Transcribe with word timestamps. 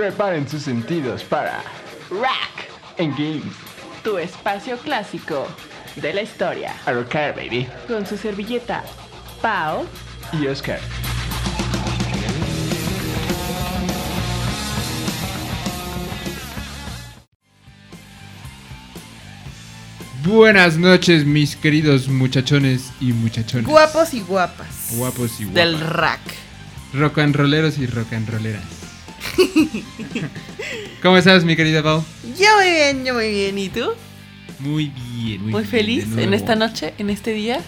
Preparen 0.00 0.48
sus 0.48 0.62
sentidos 0.62 1.22
para 1.24 1.62
Rack, 2.08 2.70
En 2.96 3.10
Games. 3.10 3.54
tu 4.02 4.16
espacio 4.16 4.78
clásico 4.78 5.46
de 5.96 6.14
la 6.14 6.22
historia. 6.22 6.72
A 6.86 6.92
rocar, 6.92 7.34
baby. 7.36 7.68
Con 7.86 8.06
su 8.06 8.16
servilleta, 8.16 8.82
Pau. 9.42 9.84
Y 10.32 10.46
Oscar. 10.46 10.80
Buenas 20.24 20.78
noches, 20.78 21.26
mis 21.26 21.56
queridos 21.56 22.08
muchachones 22.08 22.90
y 23.02 23.12
muchachones. 23.12 23.66
Guapos 23.66 24.14
y 24.14 24.22
guapas. 24.22 24.92
Guapos 24.96 25.40
y 25.40 25.44
guapas. 25.44 25.54
Del 25.54 25.78
rack. 25.78 26.20
Rock 26.94 27.18
and 27.18 27.36
rolleros 27.36 27.76
y 27.76 27.86
rock 27.86 28.14
and 28.14 28.30
rolleras. 28.30 28.79
¿Cómo 31.02 31.16
estás, 31.16 31.44
mi 31.44 31.56
querida 31.56 31.82
Pau? 31.82 32.04
Yo 32.38 32.56
muy 32.56 32.70
bien, 32.70 33.04
yo 33.04 33.14
muy 33.14 33.30
bien. 33.30 33.58
¿Y 33.58 33.68
tú? 33.68 33.90
Muy 34.58 34.92
bien, 35.14 35.42
muy, 35.42 35.52
Muy, 35.52 35.64
feliz 35.64 36.14
de 36.14 36.24
en 36.24 36.34
esta 36.34 36.54
noche, 36.54 36.92
en 36.98 37.08
este 37.10 37.32
día, 37.32 37.56
De 37.58 37.62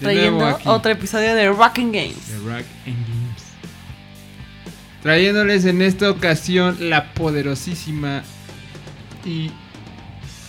trayendo 0.00 0.58
otro 0.64 0.92
episodio 0.92 1.34
de 1.34 1.48
Rockin' 1.48 1.90
Games. 1.92 2.14
The 2.26 2.38
Rock 2.38 2.66
and 2.86 3.06
Games. 3.06 3.42
Trayéndoles 5.02 5.64
en 5.64 5.82
esta 5.82 6.10
ocasión 6.10 6.76
la 6.90 7.12
poderosísima 7.14 8.22
y, 9.24 9.50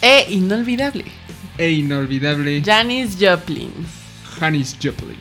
E 0.02 0.28
inolvidable. 0.30 1.06
e 1.58 1.72
inolvidable 1.72 2.62
Janis 2.64 3.18
Joplin. 3.20 3.72
Janis 4.40 4.76
Joplin. 4.82 5.18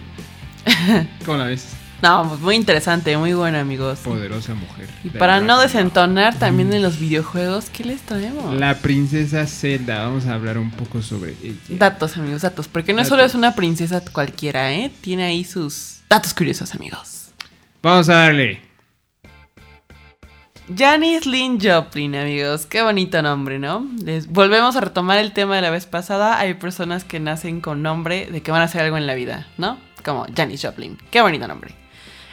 ¿Cómo 1.24 1.38
la 1.38 1.44
ves? 1.46 1.68
No, 2.02 2.28
pues 2.28 2.40
muy 2.40 2.56
interesante, 2.56 3.16
muy 3.16 3.32
bueno, 3.32 3.58
amigos. 3.58 4.00
Poderosa 4.00 4.54
mujer. 4.54 4.88
Y 5.02 5.10
para 5.10 5.40
no 5.40 5.58
desentonar 5.58 6.38
también 6.38 6.72
en 6.72 6.82
los 6.82 6.98
videojuegos, 6.98 7.70
¿qué 7.70 7.84
les 7.84 8.02
traemos? 8.02 8.54
La 8.54 8.74
princesa 8.74 9.46
Zelda. 9.46 10.04
Vamos 10.04 10.26
a 10.26 10.34
hablar 10.34 10.58
un 10.58 10.70
poco 10.70 11.00
sobre 11.00 11.34
ella. 11.42 11.56
Datos, 11.68 12.16
amigos, 12.18 12.42
datos. 12.42 12.68
Porque 12.68 12.92
no 12.92 13.04
solo 13.04 13.24
es 13.24 13.34
una 13.34 13.54
princesa 13.54 14.02
cualquiera, 14.12 14.72
¿eh? 14.74 14.92
Tiene 15.00 15.24
ahí 15.24 15.44
sus 15.44 16.00
datos 16.10 16.34
curiosos, 16.34 16.74
amigos. 16.74 17.30
Vamos 17.82 18.08
a 18.10 18.14
darle. 18.14 18.60
Janis 20.76 21.26
Lynn 21.26 21.58
Joplin, 21.60 22.14
amigos. 22.16 22.66
Qué 22.66 22.82
bonito 22.82 23.22
nombre, 23.22 23.58
¿no? 23.58 23.86
Les 24.04 24.26
volvemos 24.26 24.76
a 24.76 24.80
retomar 24.80 25.18
el 25.18 25.32
tema 25.32 25.56
de 25.56 25.62
la 25.62 25.70
vez 25.70 25.86
pasada. 25.86 26.38
Hay 26.38 26.54
personas 26.54 27.04
que 27.04 27.20
nacen 27.20 27.60
con 27.60 27.82
nombre 27.82 28.26
de 28.26 28.42
que 28.42 28.50
van 28.50 28.60
a 28.60 28.64
hacer 28.64 28.82
algo 28.82 28.98
en 28.98 29.06
la 29.06 29.14
vida, 29.14 29.46
¿no? 29.56 29.78
Como 30.04 30.26
Janis 30.36 30.62
Joplin. 30.62 30.98
Qué 31.10 31.22
bonito 31.22 31.48
nombre. 31.48 31.85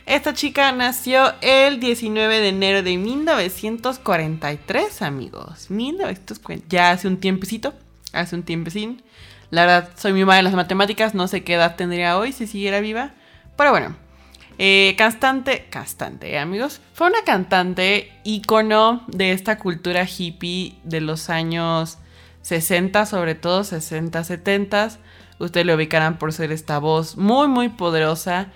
Esta 0.06 0.34
chica 0.34 0.70
nació 0.74 1.34
el 1.40 1.80
19 1.80 2.42
de 2.42 2.50
enero 2.50 2.84
de 2.84 2.98
1943, 2.98 5.02
amigos. 5.02 5.72
1940. 5.72 6.66
Ya 6.68 6.92
hace 6.92 7.08
un 7.08 7.18
tiempecito. 7.18 7.74
Hace 8.12 8.36
un 8.36 8.44
tiempecín. 8.44 9.02
La 9.50 9.66
verdad, 9.66 9.92
soy 9.96 10.12
muy 10.12 10.26
mala 10.26 10.40
en 10.40 10.46
las 10.46 10.56
matemáticas. 10.56 11.14
No 11.14 11.30
sé 11.30 11.44
qué 11.44 11.54
edad 11.54 11.78
tendría 11.78 12.18
hoy 12.18 12.34
si 12.34 12.48
siguiera 12.48 12.82
viva. 12.82 13.14
Pero 13.56 13.72
bueno. 13.72 13.96
Eh, 14.60 14.94
cantante, 14.98 15.66
cantante, 15.70 16.34
¿eh, 16.34 16.38
amigos. 16.38 16.82
Fue 16.94 17.08
una 17.08 17.24
cantante 17.26 18.12
ícono 18.24 19.04
de 19.08 19.32
esta 19.32 19.58
cultura 19.58 20.06
hippie 20.06 20.76
de 20.84 21.02
los 21.02 21.30
años 21.30 21.98
60, 22.44 23.06
sobre 23.08 23.36
todo 23.36 23.64
60, 23.64 24.24
70. 24.24 24.92
Ustedes 25.40 25.66
lo 25.66 25.74
ubicarán 25.74 26.20
por 26.20 26.34
ser 26.34 26.52
esta 26.52 26.78
voz 26.78 27.18
muy, 27.18 27.48
muy 27.48 27.70
poderosa. 27.70 28.50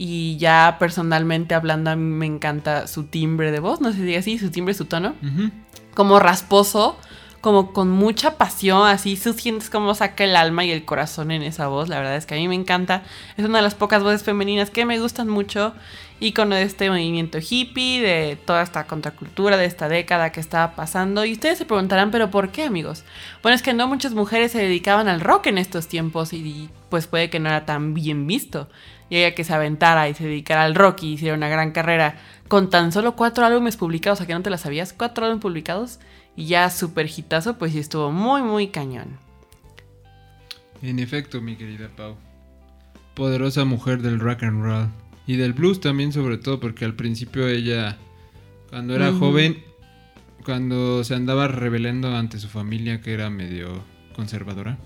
Y 0.00 0.36
ya 0.36 0.76
personalmente 0.78 1.56
hablando, 1.56 1.90
a 1.90 1.96
mí 1.96 2.04
me 2.04 2.26
encanta 2.26 2.86
su 2.86 3.04
timbre 3.04 3.50
de 3.50 3.58
voz. 3.58 3.80
No 3.80 3.90
sé 3.90 3.96
si 3.96 4.02
diga 4.04 4.20
así, 4.20 4.38
su 4.38 4.50
timbre, 4.50 4.74
su 4.74 4.84
tono 4.84 5.14
como 5.98 6.20
rasposo, 6.20 6.96
como 7.40 7.72
con 7.72 7.90
mucha 7.90 8.36
pasión, 8.36 8.86
así 8.86 9.16
tú 9.16 9.32
sientes 9.32 9.68
cómo 9.68 9.96
saca 9.96 10.22
el 10.22 10.36
alma 10.36 10.64
y 10.64 10.70
el 10.70 10.84
corazón 10.84 11.32
en 11.32 11.42
esa 11.42 11.66
voz, 11.66 11.88
la 11.88 11.96
verdad 11.96 12.14
es 12.14 12.24
que 12.24 12.36
a 12.36 12.38
mí 12.38 12.46
me 12.46 12.54
encanta, 12.54 13.02
es 13.36 13.44
una 13.44 13.58
de 13.58 13.62
las 13.62 13.74
pocas 13.74 14.04
voces 14.04 14.22
femeninas 14.22 14.70
que 14.70 14.84
me 14.84 15.00
gustan 15.00 15.28
mucho, 15.28 15.74
ícono 16.20 16.56
de 16.56 16.62
este 16.62 16.90
movimiento 16.90 17.38
hippie, 17.38 18.00
de 18.00 18.36
toda 18.36 18.62
esta 18.62 18.86
contracultura, 18.86 19.56
de 19.56 19.66
esta 19.66 19.88
década 19.88 20.32
que 20.32 20.40
estaba 20.40 20.74
pasando, 20.74 21.24
y 21.24 21.32
ustedes 21.32 21.58
se 21.58 21.64
preguntarán, 21.64 22.10
pero 22.10 22.30
¿por 22.30 22.50
qué 22.50 22.64
amigos? 22.64 23.04
Bueno, 23.42 23.54
es 23.54 23.62
que 23.62 23.74
no 23.74 23.86
muchas 23.86 24.14
mujeres 24.14 24.52
se 24.52 24.58
dedicaban 24.58 25.08
al 25.08 25.20
rock 25.20 25.46
en 25.46 25.58
estos 25.58 25.88
tiempos 25.88 26.32
y 26.32 26.70
pues 26.88 27.06
puede 27.06 27.30
que 27.30 27.40
no 27.40 27.48
era 27.48 27.66
tan 27.66 27.94
bien 27.94 28.26
visto. 28.26 28.68
Y 29.10 29.16
ella 29.16 29.34
que 29.34 29.44
se 29.44 29.54
aventara 29.54 30.08
y 30.08 30.14
se 30.14 30.24
dedicara 30.24 30.64
al 30.64 30.74
rock 30.74 31.02
y 31.02 31.12
hiciera 31.14 31.34
una 31.34 31.48
gran 31.48 31.72
carrera 31.72 32.16
con 32.46 32.68
tan 32.68 32.92
solo 32.92 33.16
cuatro 33.16 33.46
álbumes 33.46 33.76
publicados, 33.76 34.20
¿a 34.20 34.26
que 34.26 34.34
no 34.34 34.42
te 34.42 34.50
la 34.50 34.58
sabías? 34.58 34.92
Cuatro 34.92 35.24
álbumes 35.24 35.42
publicados 35.42 35.98
y 36.36 36.46
ya 36.46 36.68
súper 36.68 37.06
hitazo, 37.06 37.56
pues 37.56 37.72
sí 37.72 37.78
estuvo 37.78 38.12
muy, 38.12 38.42
muy 38.42 38.68
cañón. 38.68 39.18
En 40.82 40.98
efecto, 40.98 41.40
mi 41.40 41.56
querida 41.56 41.88
Pau. 41.96 42.16
Poderosa 43.14 43.64
mujer 43.64 44.02
del 44.02 44.20
rock 44.20 44.44
and 44.44 44.62
roll. 44.62 44.88
Y 45.28 45.36
del 45.36 45.52
blues 45.52 45.78
también, 45.80 46.12
sobre 46.12 46.38
todo, 46.38 46.58
porque 46.58 46.84
al 46.84 46.94
principio 46.94 47.46
ella, 47.46 47.98
cuando 48.70 48.96
era 48.96 49.12
joven, 49.12 49.62
cuando 50.42 51.04
se 51.04 51.14
andaba 51.14 51.46
rebelando 51.48 52.16
ante 52.16 52.40
su 52.40 52.48
familia, 52.48 53.00
que 53.02 53.12
era 53.12 53.28
medio 53.28 53.84
conservadora, 54.16 54.78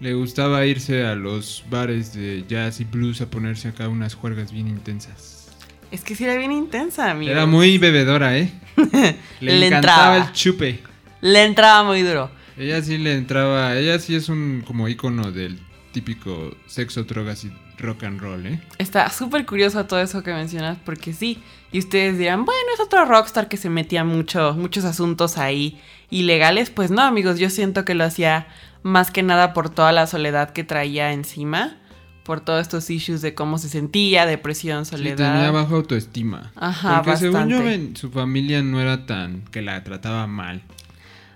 le 0.00 0.12
gustaba 0.12 0.66
irse 0.66 1.06
a 1.06 1.14
los 1.14 1.64
bares 1.70 2.12
de 2.12 2.44
jazz 2.46 2.80
y 2.80 2.84
blues 2.84 3.22
a 3.22 3.30
ponerse 3.30 3.68
acá 3.68 3.88
unas 3.88 4.14
juergas 4.14 4.52
bien 4.52 4.68
intensas. 4.68 5.48
Es 5.90 6.04
que 6.04 6.14
sí 6.14 6.24
era 6.24 6.36
bien 6.36 6.52
intensa, 6.52 7.10
amigo. 7.10 7.32
Era 7.32 7.46
muy 7.46 7.78
bebedora, 7.78 8.36
¿eh? 8.38 8.52
Le, 9.40 9.58
Le 9.60 9.66
encantaba 9.68 10.16
entraba. 10.16 10.28
el 10.28 10.32
chupe. 10.34 10.80
Le 11.22 11.42
entraba 11.44 11.84
muy 11.84 12.02
duro. 12.02 12.30
Ella 12.58 12.82
sí 12.82 12.98
le 12.98 13.14
entraba, 13.14 13.76
ella 13.78 13.98
sí 13.98 14.14
es 14.14 14.28
un 14.28 14.62
como 14.66 14.88
icono 14.88 15.32
del 15.32 15.58
típico 15.92 16.54
sexo, 16.66 17.04
drogas 17.04 17.44
y 17.44 17.52
rock 17.78 18.04
and 18.04 18.20
roll, 18.20 18.46
¿eh? 18.46 18.60
Está 18.78 19.10
súper 19.10 19.44
curioso 19.46 19.84
todo 19.86 20.00
eso 20.00 20.22
que 20.22 20.32
mencionas, 20.32 20.78
porque 20.84 21.12
sí. 21.12 21.42
Y 21.72 21.78
ustedes 21.80 22.16
dirán, 22.18 22.44
bueno, 22.44 22.60
es 22.74 22.80
otro 22.80 23.04
rockstar 23.04 23.48
que 23.48 23.56
se 23.56 23.68
metía 23.70 24.04
mucho, 24.04 24.54
muchos 24.54 24.84
asuntos 24.84 25.36
ahí 25.38 25.80
ilegales. 26.10 26.70
Pues 26.70 26.90
no, 26.90 27.02
amigos, 27.02 27.38
yo 27.38 27.50
siento 27.50 27.84
que 27.84 27.94
lo 27.94 28.04
hacía 28.04 28.46
más 28.82 29.10
que 29.10 29.22
nada 29.22 29.52
por 29.52 29.68
toda 29.70 29.92
la 29.92 30.06
soledad 30.06 30.50
que 30.50 30.64
traía 30.64 31.12
encima. 31.12 31.76
Por 32.24 32.40
todos 32.40 32.60
estos 32.62 32.90
issues 32.90 33.20
de 33.22 33.34
cómo 33.34 33.56
se 33.58 33.68
sentía, 33.68 34.26
depresión, 34.26 34.84
Sí, 34.84 34.92
soledad. 34.92 35.34
tenía 35.34 35.50
baja 35.52 35.74
autoestima. 35.76 36.50
Ajá, 36.56 37.02
Porque 37.04 37.18
según 37.18 37.48
yo, 37.48 37.60
su 37.94 38.10
familia 38.10 38.62
no 38.62 38.80
era 38.80 39.06
tan 39.06 39.42
que 39.52 39.62
la 39.62 39.84
trataba 39.84 40.26
mal. 40.26 40.62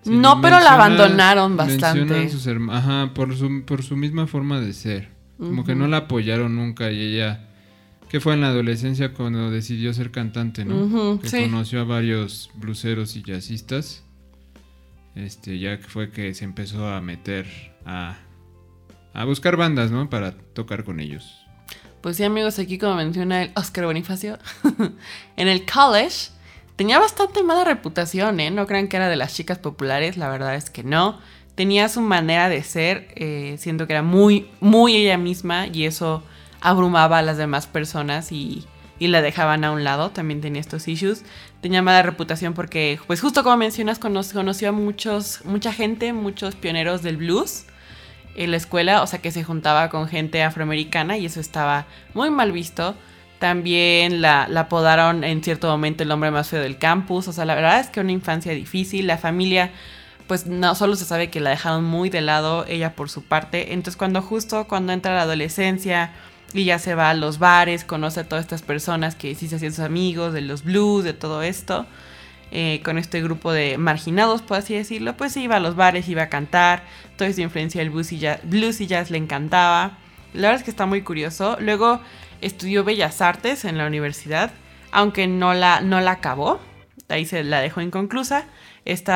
Sí, 0.03 0.11
No, 0.11 0.41
pero 0.41 0.59
la 0.59 0.73
abandonaron 0.75 1.57
bastante. 1.57 2.29
sus 2.29 2.45
herma- 2.49 2.79
Ajá, 2.79 3.15
por 3.15 3.37
su, 3.37 3.63
por 3.65 3.85
su 3.85 3.97
misma 3.97 4.27
forma 4.27 4.59
de 4.61 4.73
ser. 4.73 5.09
Como 5.41 5.65
que 5.65 5.75
no 5.75 5.89
la 5.89 5.99
apoyaron 5.99 6.57
nunca 6.57 6.93
y 6.93 7.01
ella... 7.01 7.47
Que 8.09 8.21
fue 8.21 8.35
en 8.35 8.41
la 8.41 8.49
adolescencia 8.49 9.15
cuando 9.15 9.51
decidió 9.51 9.95
ser 9.95 10.11
cantante, 10.11 10.65
¿no? 10.65 11.19
Que 11.21 11.29
sí. 11.29 11.43
conoció 11.43 11.81
a 11.81 11.85
varios 11.85 12.51
bluseros 12.55 13.17
y 13.17 13.23
jazzistas. 13.23 14.05
Este, 15.15 15.59
ya 15.59 15.79
que 15.79 15.85
fue 15.85 16.11
que 16.11 16.35
se 16.35 16.45
empezó 16.45 16.89
a 16.89 17.01
meter 17.01 17.47
a... 17.87 18.19
A 19.15 19.25
buscar 19.25 19.57
bandas, 19.57 19.91
¿no? 19.91 20.11
Para 20.11 20.33
tocar 20.33 20.85
con 20.85 21.01
ellos. 21.01 21.41
Pues 22.01 22.17
sí, 22.17 22.25
amigos, 22.25 22.59
aquí 22.59 22.79
como 22.79 22.95
menciona 22.97 23.43
el 23.43 23.53
Oscar 23.57 23.85
Bonifacio, 23.85 24.39
en 25.37 25.49
el 25.49 25.67
college 25.67 26.31
tenía 26.77 26.99
bastante 26.99 27.43
mala 27.43 27.65
reputación, 27.65 28.41
¿eh? 28.41 28.51
No 28.51 28.67
crean 28.67 28.89
que 28.89 28.97
era 28.97 29.11
de 29.11 29.17
las 29.17 29.35
chicas 29.35 29.59
populares, 29.59 30.17
la 30.17 30.31
verdad 30.31 30.55
es 30.55 30.71
que 30.71 30.83
no. 30.83 31.21
Tenía 31.55 31.89
su 31.89 32.01
manera 32.01 32.49
de 32.49 32.63
ser, 32.63 33.09
eh, 33.17 33.57
siento 33.59 33.87
que 33.87 33.93
era 33.93 34.03
muy, 34.03 34.49
muy 34.61 34.97
ella 34.97 35.19
misma 35.19 35.67
y 35.67 35.85
eso 35.85 36.23
abrumaba 36.61 37.19
a 37.19 37.23
las 37.23 37.37
demás 37.37 37.67
personas 37.67 38.33
y, 38.33 38.67
y 38.99 39.09
la 39.09 39.21
dejaban 39.21 39.65
a 39.65 39.73
un 39.73 39.85
lado. 39.85 40.11
También 40.11 40.41
tenía 40.41 40.61
estos 40.61 40.89
issues. 40.89 41.23
Tenía 41.61 41.83
mala 41.83 42.03
reputación 42.03 42.55
porque, 42.55 42.99
pues 43.07 43.21
justo 43.21 43.43
como 43.43 43.59
mencionas, 43.59 43.99
cono- 43.99 44.23
conoció 44.33 44.71
a 44.71 44.73
muchos, 44.73 45.45
mucha 45.45 45.73
gente, 45.73 46.13
muchos 46.15 46.55
pioneros 46.55 47.03
del 47.03 47.19
blues 47.19 47.65
en 48.37 48.53
la 48.53 48.57
escuela, 48.57 49.03
o 49.03 49.07
sea 49.07 49.19
que 49.21 49.33
se 49.33 49.45
juntaba 49.45 49.91
con 49.91 50.09
gente 50.09 50.43
afroamericana 50.43 51.19
y 51.19 51.27
eso 51.27 51.41
estaba 51.41 51.87
muy 52.15 52.31
mal 52.31 52.53
visto. 52.53 52.95
También 53.39 54.23
la, 54.23 54.47
la 54.49 54.61
apodaron 54.61 55.25
en 55.25 55.43
cierto 55.43 55.69
momento 55.69 56.03
el 56.05 56.11
hombre 56.11 56.31
más 56.31 56.49
feo 56.49 56.63
del 56.63 56.79
campus, 56.79 57.27
o 57.29 57.33
sea, 57.33 57.45
la 57.45 57.55
verdad 57.55 57.81
es 57.81 57.89
que 57.89 58.01
una 58.01 58.13
infancia 58.13 58.53
difícil, 58.53 59.07
la 59.07 59.19
familia 59.19 59.73
pues 60.31 60.47
no 60.47 60.77
solo 60.77 60.95
se 60.95 61.05
sabe 61.05 61.29
que 61.29 61.41
la 61.41 61.51
dejaron 61.51 61.83
muy 61.83 62.09
de 62.09 62.21
lado 62.21 62.65
ella 62.69 62.95
por 62.95 63.11
su 63.11 63.25
parte, 63.25 63.73
entonces 63.73 63.97
cuando 63.97 64.23
justo 64.23 64.69
cuando 64.69 64.93
entra 64.93 65.13
la 65.13 65.23
adolescencia 65.23 66.13
y 66.53 66.63
ya 66.63 66.79
se 66.79 66.95
va 66.95 67.11
a 67.11 67.15
los 67.15 67.41
bares, 67.41 67.83
conoce 67.83 68.21
a 68.21 68.29
todas 68.29 68.45
estas 68.45 68.63
personas 68.63 69.17
que 69.17 69.35
sí 69.35 69.49
se 69.49 69.57
hacían 69.57 69.73
sus 69.73 69.85
amigos, 69.85 70.33
de 70.33 70.43
los 70.43 70.63
blues, 70.63 71.03
de 71.03 71.15
todo 71.15 71.43
esto, 71.43 71.85
eh, 72.53 72.81
con 72.85 72.97
este 72.97 73.21
grupo 73.21 73.51
de 73.51 73.77
marginados, 73.77 74.41
por 74.41 74.59
así 74.59 74.73
decirlo, 74.73 75.17
pues 75.17 75.37
iba 75.37 75.57
a 75.57 75.59
los 75.59 75.75
bares, 75.75 76.09
iba 76.09 76.23
a 76.23 76.29
cantar, 76.29 76.85
toda 77.17 77.29
esa 77.29 77.41
influencia 77.43 77.81
del 77.81 77.91
blues 77.91 78.13
y, 78.13 78.21
jazz, 78.21 78.39
blues 78.45 78.81
y 78.81 78.87
jazz 78.87 79.11
le 79.11 79.19
encantaba. 79.19 79.99
La 80.33 80.43
verdad 80.43 80.61
es 80.61 80.63
que 80.63 80.71
está 80.71 80.87
muy 80.87 81.03
curioso. 81.03 81.57
Luego 81.59 82.01
estudió 82.41 82.85
Bellas 82.85 83.21
Artes 83.21 83.65
en 83.65 83.79
la 83.79 83.85
universidad, 83.89 84.53
aunque 84.93 85.27
no 85.27 85.55
la, 85.55 85.81
no 85.81 86.01
la 86.01 86.13
acabó. 86.13 86.61
ahí 87.09 87.27
se 87.27 87.43
la 87.43 87.59
dejó 87.59 87.81
inconclusa, 87.81 88.45
este 88.85 89.13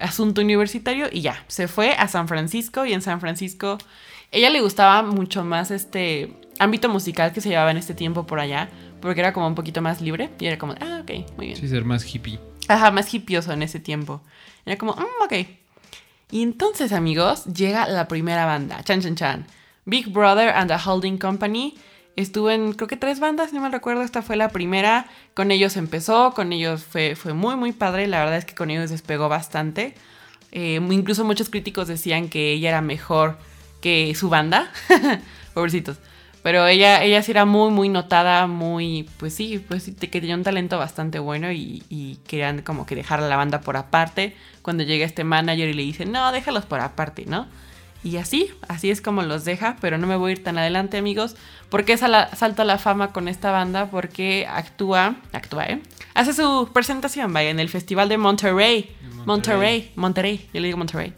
asunto 0.00 0.40
universitario 0.40 1.08
y 1.10 1.20
ya, 1.20 1.44
se 1.48 1.68
fue 1.68 1.92
a 1.92 2.08
San 2.08 2.28
Francisco 2.28 2.86
y 2.86 2.92
en 2.92 3.02
San 3.02 3.20
Francisco 3.20 3.78
ella 4.32 4.50
le 4.50 4.60
gustaba 4.60 5.02
mucho 5.02 5.44
más 5.44 5.70
este 5.70 6.32
ámbito 6.58 6.88
musical 6.88 7.32
que 7.32 7.40
se 7.40 7.48
llevaba 7.48 7.70
en 7.70 7.78
este 7.78 7.94
tiempo 7.94 8.26
por 8.26 8.38
allá, 8.38 8.68
porque 9.00 9.20
era 9.20 9.32
como 9.32 9.46
un 9.46 9.54
poquito 9.54 9.82
más 9.82 10.00
libre 10.00 10.30
y 10.38 10.46
era 10.46 10.58
como, 10.58 10.74
ah, 10.80 11.00
ok, 11.02 11.36
muy 11.36 11.46
bien. 11.46 11.56
Sí, 11.56 11.66
ser 11.68 11.84
más 11.84 12.04
hippie. 12.04 12.38
Ajá, 12.68 12.90
más 12.90 13.12
hippioso 13.12 13.52
en 13.52 13.62
ese 13.62 13.80
tiempo. 13.80 14.20
Era 14.64 14.76
como, 14.76 14.92
mm, 14.92 15.24
ok. 15.24 15.46
Y 16.30 16.42
entonces, 16.42 16.92
amigos, 16.92 17.44
llega 17.46 17.88
la 17.88 18.06
primera 18.06 18.46
banda, 18.46 18.82
Chan 18.84 19.00
Chan 19.00 19.16
Chan. 19.16 19.46
Big 19.84 20.12
Brother 20.12 20.50
and 20.50 20.70
the 20.70 20.76
Holding 20.76 21.18
Company. 21.18 21.76
Estuvo 22.20 22.50
en, 22.50 22.72
creo 22.74 22.88
que 22.88 22.96
tres 22.96 23.20
bandas, 23.20 23.52
no 23.52 23.60
me 23.60 23.70
recuerdo. 23.70 24.02
Esta 24.02 24.22
fue 24.22 24.36
la 24.36 24.50
primera. 24.50 25.06
Con 25.34 25.50
ellos 25.50 25.76
empezó, 25.76 26.32
con 26.34 26.52
ellos 26.52 26.84
fue, 26.84 27.16
fue 27.16 27.32
muy, 27.32 27.56
muy 27.56 27.72
padre. 27.72 28.06
La 28.06 28.20
verdad 28.20 28.36
es 28.36 28.44
que 28.44 28.54
con 28.54 28.70
ellos 28.70 28.90
despegó 28.90 29.28
bastante. 29.28 29.94
Eh, 30.52 30.80
incluso 30.90 31.24
muchos 31.24 31.48
críticos 31.48 31.88
decían 31.88 32.28
que 32.28 32.52
ella 32.52 32.70
era 32.70 32.80
mejor 32.80 33.38
que 33.80 34.14
su 34.14 34.28
banda. 34.28 34.70
Pobrecitos. 35.54 35.98
Pero 36.42 36.66
ella, 36.66 37.02
ella 37.04 37.22
sí 37.22 37.32
era 37.32 37.44
muy, 37.44 37.70
muy 37.70 37.88
notada, 37.90 38.46
muy, 38.46 39.08
pues 39.18 39.34
sí, 39.34 39.62
pues 39.66 39.82
sí, 39.82 39.94
que 39.94 40.20
tenía 40.20 40.34
un 40.34 40.42
talento 40.42 40.78
bastante 40.78 41.18
bueno 41.18 41.52
y, 41.52 41.82
y 41.90 42.16
querían 42.26 42.62
como 42.62 42.86
que 42.86 42.94
dejar 42.94 43.20
la 43.22 43.36
banda 43.36 43.60
por 43.60 43.76
aparte. 43.76 44.34
Cuando 44.62 44.82
llega 44.82 45.04
este 45.04 45.22
manager 45.22 45.68
y 45.68 45.74
le 45.74 45.82
dice, 45.82 46.06
no, 46.06 46.32
déjalos 46.32 46.64
por 46.64 46.80
aparte, 46.80 47.26
¿no? 47.26 47.46
Y 48.02 48.16
así, 48.16 48.50
así 48.66 48.90
es 48.90 49.02
como 49.02 49.22
los 49.22 49.44
deja, 49.44 49.76
pero 49.80 49.98
no 49.98 50.06
me 50.06 50.16
voy 50.16 50.30
a 50.30 50.32
ir 50.32 50.42
tan 50.42 50.56
adelante, 50.56 50.96
amigos, 50.96 51.36
porque 51.68 51.98
sal, 51.98 52.30
salta 52.34 52.64
la 52.64 52.78
fama 52.78 53.12
con 53.12 53.28
esta 53.28 53.50
banda 53.50 53.90
porque 53.90 54.46
actúa, 54.48 55.16
actúa, 55.32 55.66
¿eh? 55.66 55.82
Hace 56.14 56.32
su 56.32 56.70
presentación, 56.72 57.32
vaya, 57.32 57.50
en 57.50 57.60
el 57.60 57.68
Festival 57.68 58.08
de 58.08 58.16
Monterrey. 58.16 58.96
Monterrey. 59.02 59.22
Monterrey, 59.26 59.92
Monterrey, 59.96 60.48
yo 60.54 60.60
le 60.60 60.68
digo 60.68 60.78
Monterrey. 60.78 61.12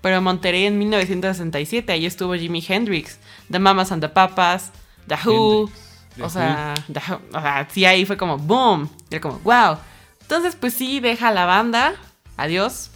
Pero 0.00 0.20
Monterrey 0.20 0.66
en 0.66 0.76
1967, 0.78 1.92
ahí 1.92 2.04
estuvo 2.04 2.34
Jimi 2.34 2.62
Hendrix, 2.66 3.18
The 3.50 3.60
Mamas 3.60 3.92
and 3.92 4.02
the 4.02 4.08
Papas, 4.08 4.72
The 5.06 5.16
Who. 5.24 5.70
The 6.16 6.22
o 6.22 6.28
sea, 6.28 6.74
The 6.92 7.00
Who, 7.08 7.20
o 7.32 7.40
sea, 7.40 7.68
sí 7.70 7.84
ahí 7.84 8.04
fue 8.04 8.16
como 8.16 8.38
boom, 8.38 8.90
era 9.08 9.20
como 9.20 9.38
wow. 9.38 9.78
Entonces, 10.20 10.56
pues 10.56 10.74
sí, 10.74 10.98
deja 11.00 11.30
la 11.30 11.46
banda, 11.46 11.94
adiós, 12.36 12.90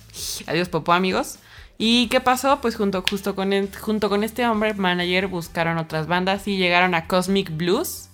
adiós 0.46 0.68
popó 0.68 0.92
amigos. 0.92 1.38
¿Y 1.78 2.08
qué 2.08 2.20
pasó? 2.20 2.60
Pues 2.60 2.74
junto, 2.76 3.04
justo 3.08 3.34
con, 3.36 3.52
el- 3.52 3.70
junto 3.76 4.08
con 4.08 4.24
este 4.24 4.46
hombre 4.46 4.74
manager 4.74 5.28
buscaron 5.28 5.78
otras 5.78 6.06
bandas 6.08 6.48
y 6.48 6.56
llegaron 6.56 6.94
a 6.94 7.06
Cosmic 7.06 7.56
Blues. 7.56 8.08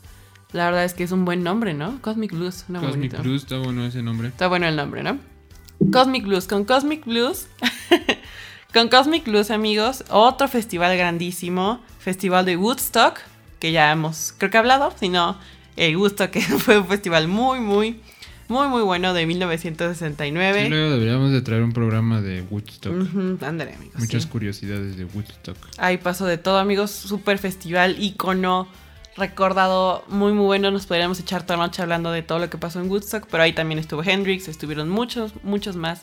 La 0.52 0.66
verdad 0.66 0.84
es 0.84 0.94
que 0.94 1.02
es 1.02 1.10
un 1.12 1.24
buen 1.24 1.42
nombre, 1.42 1.72
¿no? 1.74 2.00
Cosmic 2.02 2.32
Blues, 2.32 2.66
no 2.68 2.80
Cosmic 2.80 2.96
bonito. 3.12 3.22
Blues, 3.22 3.42
está 3.42 3.58
bueno 3.58 3.84
ese 3.86 4.02
nombre. 4.02 4.28
Está 4.28 4.46
bueno 4.48 4.66
el 4.66 4.76
nombre, 4.76 5.02
¿no? 5.02 5.18
Cosmic 5.90 6.24
Blues. 6.24 6.46
Con 6.46 6.64
Cosmic 6.64 7.04
Blues. 7.06 7.48
con 8.74 8.88
Cosmic 8.88 9.24
Blues, 9.24 9.50
amigos. 9.50 10.04
Otro 10.10 10.46
festival 10.46 10.96
grandísimo. 10.96 11.80
Festival 11.98 12.44
de 12.44 12.56
Woodstock. 12.56 13.18
Que 13.58 13.72
ya 13.72 13.90
hemos, 13.90 14.34
creo 14.36 14.50
que 14.50 14.58
hablado. 14.58 14.92
Si 15.00 15.08
no, 15.08 15.38
el 15.76 15.96
Woodstock 15.96 16.30
que 16.32 16.42
fue 16.42 16.78
un 16.78 16.86
festival 16.86 17.28
muy, 17.28 17.60
muy, 17.60 18.00
muy, 18.48 18.68
muy 18.68 18.82
bueno 18.82 19.14
de 19.14 19.26
1969. 19.26 20.64
Sí, 20.64 20.68
luego 20.68 20.90
deberíamos 20.90 21.32
de 21.32 21.42
traer 21.42 21.62
un 21.62 21.72
programa 21.72 22.20
de 22.20 22.42
Woodstock. 22.42 22.92
Ándale, 23.42 23.74
amigos. 23.74 23.98
Muchas 23.98 24.24
sí. 24.24 24.28
curiosidades 24.28 24.96
de 24.96 25.04
Woodstock. 25.04 25.56
Ahí 25.78 25.98
pasó 25.98 26.26
de 26.26 26.38
todo, 26.38 26.58
amigos. 26.58 26.90
Super 26.90 27.38
festival, 27.38 27.96
icono, 27.98 28.68
recordado, 29.16 30.04
muy, 30.08 30.32
muy 30.32 30.44
bueno. 30.44 30.70
Nos 30.70 30.86
podríamos 30.86 31.18
echar 31.20 31.44
toda 31.44 31.58
la 31.58 31.66
noche 31.66 31.82
hablando 31.82 32.10
de 32.12 32.22
todo 32.22 32.38
lo 32.38 32.50
que 32.50 32.58
pasó 32.58 32.80
en 32.80 32.90
Woodstock. 32.90 33.26
Pero 33.30 33.42
ahí 33.42 33.52
también 33.52 33.78
estuvo 33.78 34.02
Hendrix, 34.02 34.48
estuvieron 34.48 34.90
muchos, 34.90 35.32
muchos 35.42 35.76
más 35.76 36.02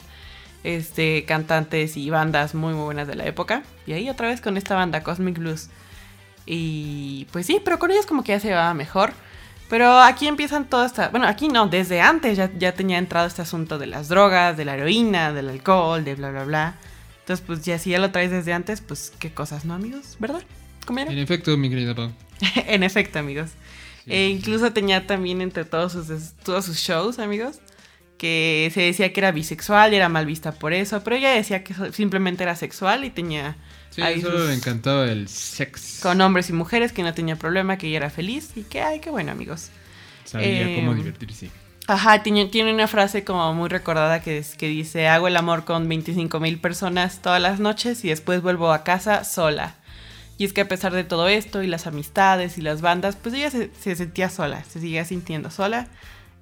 este, 0.63 1.25
cantantes 1.25 1.97
y 1.97 2.09
bandas 2.09 2.55
muy, 2.55 2.73
muy 2.73 2.85
buenas 2.85 3.07
de 3.07 3.15
la 3.15 3.25
época. 3.25 3.63
Y 3.85 3.94
ahí 3.94 4.09
otra 4.09 4.27
vez 4.27 4.41
con 4.41 4.57
esta 4.57 4.75
banda, 4.75 5.03
Cosmic 5.03 5.37
Blues. 5.37 5.69
Y 6.45 7.27
pues 7.31 7.45
sí, 7.45 7.61
pero 7.63 7.79
con 7.79 7.91
ellos 7.91 8.05
como 8.05 8.23
que 8.23 8.31
ya 8.31 8.39
se 8.39 8.47
llevaba 8.47 8.73
mejor. 8.73 9.13
Pero 9.71 10.01
aquí 10.01 10.27
empiezan 10.27 10.69
todo 10.69 10.83
esta... 10.83 11.07
Bueno, 11.07 11.27
aquí 11.27 11.47
no, 11.47 11.65
desde 11.65 12.01
antes 12.01 12.35
ya, 12.35 12.51
ya 12.59 12.73
tenía 12.73 12.97
entrado 12.97 13.25
este 13.25 13.41
asunto 13.41 13.79
de 13.79 13.88
las 13.88 14.09
drogas, 14.09 14.57
de 14.57 14.65
la 14.65 14.75
heroína, 14.75 15.31
del 15.31 15.47
alcohol, 15.47 16.03
de 16.03 16.13
bla, 16.15 16.29
bla, 16.29 16.44
bla. 16.44 16.75
Entonces, 17.21 17.41
pues 17.47 17.63
ya 17.63 17.79
si 17.79 17.91
ya 17.91 18.00
lo 18.00 18.12
traes 18.12 18.31
desde 18.31 18.51
antes, 18.51 18.81
pues 18.81 19.13
qué 19.18 19.33
cosas, 19.33 19.63
¿no, 19.63 19.73
amigos? 19.73 20.18
¿Verdad? 20.19 20.41
¿Cómo 20.85 21.00
era? 21.00 21.09
En 21.09 21.19
efecto, 21.19 21.56
mi 21.56 21.69
querida 21.69 21.95
Pau. 21.95 22.12
en 22.68 22.83
efecto, 22.83 23.19
amigos. 23.19 23.51
Sí, 24.03 24.12
E 24.12 24.25
sí, 24.25 24.33
incluso 24.33 24.73
tenía 24.73 25.07
también 25.07 25.39
entre 25.39 25.63
todos 25.63 25.94
sus, 25.94 26.33
todos 26.44 26.65
sus 26.65 26.75
shows, 26.75 27.18
amigos, 27.18 27.62
que 28.18 28.69
se 28.73 28.81
decía 28.81 29.13
que 29.13 29.21
era 29.21 29.31
bisexual 29.31 29.94
y 29.94 29.95
era 29.95 30.09
mal 30.09 30.25
vista 30.25 30.51
por 30.51 30.73
eso, 30.73 31.01
pero 31.01 31.15
ella 31.15 31.29
decía 31.31 31.63
que 31.63 31.73
simplemente 31.94 32.44
era 32.44 32.57
sexual 32.57 33.06
y 33.06 33.09
tenía 33.09 33.56
Sí, 33.91 34.01
ahí 34.01 34.21
solo 34.21 34.47
le 34.47 34.53
encantaba 34.53 35.05
el 35.05 35.27
sex. 35.27 35.99
con 36.01 36.19
hombres 36.21 36.49
y 36.49 36.53
mujeres, 36.53 36.93
que 36.93 37.03
no 37.03 37.13
tenía 37.13 37.35
problema, 37.35 37.77
que 37.77 37.88
ella 37.88 37.97
era 37.97 38.09
feliz 38.09 38.51
y 38.55 38.63
que, 38.63 38.81
ay, 38.81 38.99
qué 38.99 39.09
bueno, 39.09 39.31
amigos. 39.31 39.69
Sabía 40.23 40.69
eh, 40.69 40.75
cómo 40.77 40.95
divertirse. 40.95 41.51
Ajá, 41.88 42.23
tiene, 42.23 42.45
tiene 42.45 42.73
una 42.73 42.88
frase 42.88 43.25
como 43.25 43.53
muy 43.53 43.67
recordada 43.67 44.21
que, 44.21 44.38
es, 44.38 44.55
que 44.55 44.67
dice, 44.67 45.09
hago 45.09 45.27
el 45.27 45.35
amor 45.35 45.65
con 45.65 45.89
25 45.89 46.39
mil 46.39 46.57
personas 46.59 47.21
todas 47.21 47.41
las 47.41 47.59
noches 47.59 48.05
y 48.05 48.09
después 48.09 48.41
vuelvo 48.41 48.71
a 48.71 48.83
casa 48.83 49.25
sola. 49.25 49.75
Y 50.37 50.45
es 50.45 50.53
que 50.53 50.61
a 50.61 50.67
pesar 50.67 50.94
de 50.94 51.03
todo 51.03 51.27
esto 51.27 51.61
y 51.61 51.67
las 51.67 51.87
amistades 51.87 52.57
y 52.57 52.61
las 52.61 52.81
bandas, 52.81 53.17
pues 53.17 53.35
ella 53.35 53.51
se, 53.51 53.71
se 53.79 53.95
sentía 53.95 54.29
sola, 54.29 54.63
se 54.63 54.79
seguía 54.79 55.03
sintiendo 55.03 55.51
sola. 55.51 55.87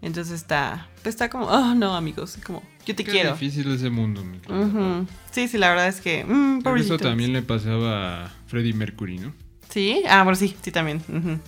Entonces 0.02 0.34
está, 0.36 0.88
pues 1.04 1.16
está 1.16 1.30
como, 1.30 1.46
oh 1.48 1.76
no 1.76 1.96
amigos, 1.96 2.38
como, 2.46 2.64
yo 2.86 2.96
te 2.96 3.04
Qué 3.04 3.12
quiero. 3.12 3.34
difícil 3.34 3.70
ese 3.72 3.90
mundo, 3.90 4.24
mi 4.24 4.38
Pau. 4.38 4.58
Ujú. 4.58 5.08
Sí, 5.32 5.48
sí, 5.48 5.58
la 5.58 5.70
verdad 5.70 5.88
es 5.88 6.00
que, 6.00 6.24
mm, 6.24 6.62
que 6.62 6.80
Eso 6.80 6.98
también 6.98 7.34
le 7.34 7.42
pasaba 7.42 8.26
a 8.26 8.32
Freddie 8.48 8.74
Mercury, 8.74 9.18
¿no? 9.18 9.34
Sí, 9.70 10.04
ah, 10.08 10.24
bueno, 10.24 10.36
sí, 10.38 10.56
sí, 10.62 10.72
también. 10.72 11.04
ujú. 11.10 11.40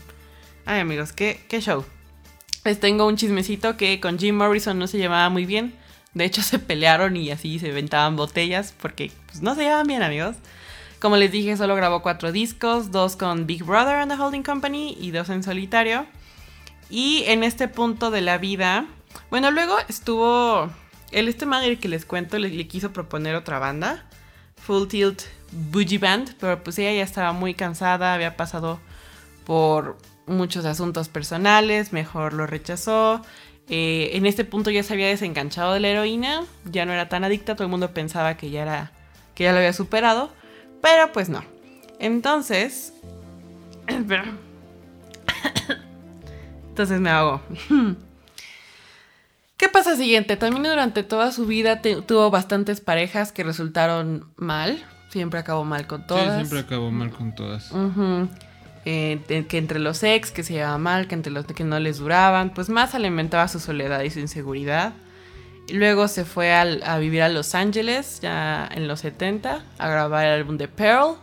Ay, 0.65 0.79
amigos, 0.81 1.13
qué, 1.13 1.39
qué 1.47 1.61
show. 1.61 1.85
Les 2.65 2.79
tengo 2.79 3.07
un 3.07 3.15
chismecito 3.15 3.77
que 3.77 3.99
con 3.99 4.19
Jim 4.19 4.35
Morrison 4.35 4.77
no 4.77 4.85
se 4.87 4.97
llevaba 4.97 5.29
muy 5.29 5.45
bien. 5.45 5.73
De 6.13 6.25
hecho, 6.25 6.41
se 6.43 6.59
pelearon 6.59 7.15
y 7.15 7.31
así 7.31 7.57
se 7.57 7.71
ventaban 7.71 8.15
botellas 8.17 8.73
porque 8.79 9.11
pues, 9.27 9.41
no 9.41 9.55
se 9.55 9.61
llevaban 9.63 9.87
bien, 9.87 10.03
amigos. 10.03 10.35
Como 10.99 11.15
les 11.17 11.31
dije, 11.31 11.57
solo 11.57 11.75
grabó 11.75 12.03
cuatro 12.03 12.31
discos, 12.31 12.91
dos 12.91 13.15
con 13.15 13.47
Big 13.47 13.63
Brother 13.63 13.95
and 13.95 14.11
the 14.11 14.21
Holding 14.21 14.43
Company 14.43 14.95
y 14.99 15.09
dos 15.09 15.29
en 15.29 15.41
solitario. 15.41 16.05
Y 16.91 17.23
en 17.27 17.43
este 17.43 17.69
punto 17.69 18.11
de 18.11 18.19
la 18.19 18.37
vida, 18.37 18.85
bueno, 19.29 19.49
luego 19.49 19.77
estuvo 19.87 20.69
el 21.11 21.29
este 21.29 21.45
manager 21.45 21.79
que 21.79 21.87
les 21.87 22.05
cuento 22.05 22.37
le, 22.37 22.67
quiso 22.67 22.91
proponer 22.91 23.35
otra 23.35 23.59
banda, 23.59 24.05
Full 24.57 24.87
Tilt 24.89 25.21
Bougie 25.71 25.97
Band, 25.97 26.35
pero 26.39 26.61
pues 26.61 26.77
ella 26.79 26.91
ya 26.91 27.03
estaba 27.03 27.31
muy 27.31 27.53
cansada, 27.53 28.13
había 28.13 28.35
pasado 28.35 28.79
por 29.45 29.97
muchos 30.27 30.65
asuntos 30.65 31.07
personales, 31.07 31.93
mejor 31.93 32.33
lo 32.33 32.45
rechazó. 32.45 33.21
Eh, 33.69 34.11
en 34.13 34.25
este 34.25 34.43
punto 34.43 34.69
ya 34.69 34.83
se 34.83 34.93
había 34.93 35.07
desenganchado 35.07 35.73
de 35.73 35.79
la 35.79 35.87
heroína, 35.87 36.43
ya 36.65 36.85
no 36.85 36.91
era 36.91 37.07
tan 37.07 37.23
adicta, 37.23 37.55
todo 37.55 37.63
el 37.63 37.71
mundo 37.71 37.93
pensaba 37.93 38.35
que 38.35 38.49
ya 38.49 38.63
era 38.63 38.91
que 39.33 39.45
ya 39.45 39.53
lo 39.53 39.59
había 39.59 39.71
superado, 39.71 40.29
pero 40.81 41.13
pues 41.13 41.29
no. 41.29 41.41
Entonces. 41.99 42.93
Entonces 46.81 46.99
me 46.99 47.11
hago. 47.11 47.41
¿Qué 49.57 49.69
pasa 49.69 49.95
siguiente? 49.95 50.35
También 50.37 50.63
durante 50.63 51.03
toda 51.03 51.31
su 51.31 51.45
vida 51.45 51.81
te- 51.81 52.01
tuvo 52.01 52.31
bastantes 52.31 52.81
parejas 52.81 53.31
que 53.31 53.43
resultaron 53.43 54.25
mal. 54.35 54.83
Siempre 55.09 55.39
acabó 55.39 55.63
mal 55.63 55.85
con 55.85 56.07
todas. 56.07 56.29
Sí, 56.29 56.35
siempre 56.47 56.59
acabó 56.59 56.89
mal 56.89 57.11
con 57.11 57.35
todas. 57.35 57.71
Eh, 58.85 59.21
de- 59.27 59.45
que 59.45 59.59
entre 59.59 59.77
los 59.77 60.01
ex, 60.01 60.31
que 60.31 60.41
se 60.41 60.53
llevaban 60.53 60.81
mal, 60.81 61.07
que 61.07 61.13
entre 61.13 61.31
los 61.31 61.45
que 61.45 61.63
no 61.63 61.79
les 61.79 61.99
duraban, 61.99 62.51
pues 62.51 62.69
más 62.69 62.95
alimentaba 62.95 63.47
su 63.47 63.59
soledad 63.59 64.01
y 64.01 64.09
su 64.09 64.17
inseguridad. 64.19 64.93
Y 65.67 65.73
luego 65.73 66.07
se 66.07 66.25
fue 66.25 66.51
al- 66.53 66.81
a 66.83 66.97
vivir 66.97 67.21
a 67.21 67.29
Los 67.29 67.53
Ángeles, 67.53 68.19
ya 68.21 68.67
en 68.73 68.87
los 68.87 69.01
70, 69.01 69.63
a 69.77 69.87
grabar 69.87 70.25
el 70.25 70.31
álbum 70.39 70.57
de 70.57 70.67
Pearl. 70.67 71.17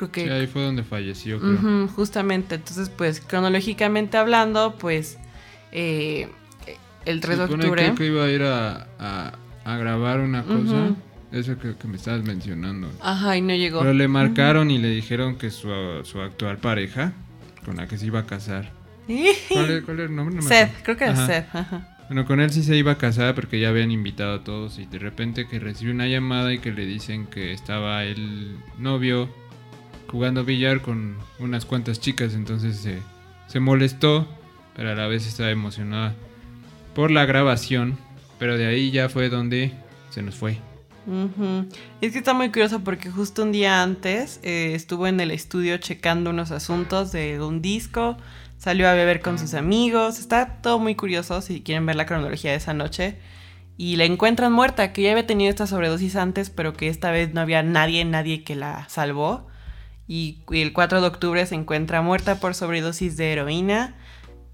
Creo 0.00 0.12
que 0.12 0.24
Sí, 0.24 0.28
ahí 0.30 0.46
fue 0.46 0.62
donde 0.62 0.82
falleció, 0.82 1.38
creo. 1.40 1.88
Justamente, 1.88 2.54
entonces 2.56 2.88
pues 2.88 3.20
cronológicamente 3.20 4.16
hablando, 4.16 4.76
pues 4.78 5.18
eh, 5.72 6.28
el 7.04 7.20
3 7.20 7.36
Se 7.38 7.46
de 7.46 7.54
octubre... 7.54 7.82
Creo 7.84 7.94
que 7.94 8.06
iba 8.06 8.24
a 8.24 8.28
ir 8.30 8.42
a, 8.42 8.86
a- 8.98 9.32
a 9.64 9.76
grabar 9.76 10.20
una 10.20 10.42
cosa. 10.42 10.56
Ujú. 10.58 10.96
Eso 11.32 11.56
que, 11.58 11.76
que 11.76 11.86
me 11.86 11.96
estabas 11.96 12.24
mencionando. 12.24 12.90
Ajá, 13.00 13.36
y 13.36 13.40
no 13.42 13.54
llegó. 13.54 13.78
Pero 13.80 13.92
le 13.92 14.08
marcaron 14.08 14.70
y 14.70 14.78
le 14.78 14.88
dijeron 14.88 15.36
que 15.36 15.50
su, 15.50 15.68
su 16.02 16.20
actual 16.20 16.58
pareja, 16.58 17.12
con 17.64 17.76
la 17.76 17.86
que 17.86 17.98
se 17.98 18.06
iba 18.06 18.20
a 18.20 18.26
casar. 18.26 18.72
¿Cuál, 19.06 19.70
es- 19.70 19.84
cuál 19.84 19.98
era 20.00 20.08
el 20.08 20.16
nombre? 20.16 20.34
No 20.36 20.42
Seth, 20.42 20.82
creo 20.82 20.96
que 20.96 21.04
era 21.04 21.12
Ajá. 21.12 21.26
Seth. 21.26 21.54
Ajá. 21.54 21.96
Bueno, 22.08 22.24
con 22.26 22.40
él 22.40 22.50
sí 22.50 22.64
se 22.64 22.76
iba 22.76 22.90
a 22.92 22.98
casar 22.98 23.36
porque 23.36 23.60
ya 23.60 23.68
habían 23.68 23.92
invitado 23.92 24.34
a 24.34 24.42
todos 24.42 24.80
y 24.80 24.86
de 24.86 24.98
repente 24.98 25.46
que 25.46 25.60
recibe 25.60 25.92
una 25.92 26.08
llamada 26.08 26.52
y 26.52 26.58
que 26.58 26.72
le 26.72 26.84
dicen 26.84 27.26
que 27.28 27.52
estaba 27.52 28.02
el 28.02 28.56
novio 28.78 29.28
jugando 30.10 30.44
billar 30.44 30.82
con 30.82 31.16
unas 31.38 31.64
cuantas 31.64 32.00
chicas, 32.00 32.34
entonces 32.34 32.86
se, 33.46 33.60
molestó, 33.60 34.26
pero 34.74 34.90
a 34.90 34.94
la 34.94 35.06
vez 35.06 35.26
estaba 35.26 35.50
emocionada 35.50 36.14
por 36.94 37.10
la 37.10 37.24
grabación 37.24 37.98
Pero 38.38 38.56
de 38.56 38.66
ahí 38.66 38.90
ya 38.90 39.08
fue 39.08 39.28
donde 39.28 39.72
se 40.10 40.22
nos 40.22 40.34
fue. 40.34 40.58
Es 42.00 42.12
que 42.12 42.18
está 42.18 42.34
muy 42.34 42.48
curioso 42.48 42.80
porque 42.80 43.10
justo 43.10 43.42
un 43.42 43.52
día 43.52 43.82
antes 43.82 44.40
eh, 44.42 44.72
estuvo 44.74 45.06
en 45.06 45.20
el 45.20 45.30
estudio 45.30 45.78
checando 45.78 46.30
unos 46.30 46.50
asuntos 46.50 47.10
de 47.12 47.40
un 47.40 47.62
disco, 47.62 48.16
salió 48.58 48.88
a 48.88 48.94
beber 48.94 49.20
con 49.20 49.38
sus 49.38 49.54
amigos, 49.54 50.18
está 50.18 50.60
todo 50.62 50.78
muy 50.78 50.94
curioso 50.94 51.40
si 51.40 51.62
quieren 51.62 51.86
ver 51.86 51.96
la 51.96 52.06
cronología 52.06 52.50
de 52.50 52.58
esa 52.58 52.74
noche. 52.74 53.16
Y 53.76 53.96
la 53.96 54.04
encuentran 54.04 54.52
muerta, 54.52 54.92
que 54.92 55.02
ya 55.02 55.12
había 55.12 55.26
tenido 55.26 55.48
esta 55.48 55.66
sobredosis 55.66 56.14
antes, 56.16 56.50
pero 56.50 56.74
que 56.74 56.88
esta 56.88 57.10
vez 57.10 57.32
no 57.32 57.40
había 57.40 57.62
nadie, 57.62 58.04
nadie 58.04 58.44
que 58.44 58.54
la 58.54 58.86
salvó. 58.90 59.49
Y, 60.12 60.40
el 60.50 60.72
4 60.72 61.00
de 61.00 61.06
octubre 61.06 61.46
se 61.46 61.54
encuentra 61.54 62.02
muerta 62.02 62.40
por 62.40 62.56
sobredosis 62.56 63.16
de 63.16 63.32
heroína. 63.32 63.94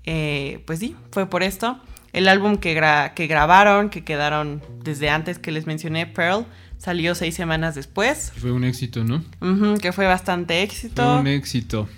Eh, 0.04 0.62
pues 0.66 0.80
sí, 0.80 0.94
fue 1.12 1.24
por 1.30 1.42
esto. 1.42 1.80
El 2.12 2.28
álbum 2.28 2.58
que, 2.58 2.78
gra- 2.78 3.14
que 3.14 3.26
grabaron, 3.26 3.88
que 3.88 4.04
quedaron 4.04 4.60
desde 4.84 5.08
antes 5.08 5.38
que 5.38 5.52
les 5.52 5.66
mencioné, 5.66 6.06
Pearl, 6.06 6.44
salió 6.76 7.14
seis 7.14 7.34
semanas 7.34 7.74
después. 7.74 8.34
Fue 8.36 8.52
un 8.52 8.64
éxito, 8.64 9.02
¿no? 9.02 9.24
Que 9.78 9.92
fue 9.92 10.04
bastante 10.06 10.62
éxito. 10.62 11.02
Fue 11.02 11.20
un 11.20 11.26
éxito. 11.26 11.88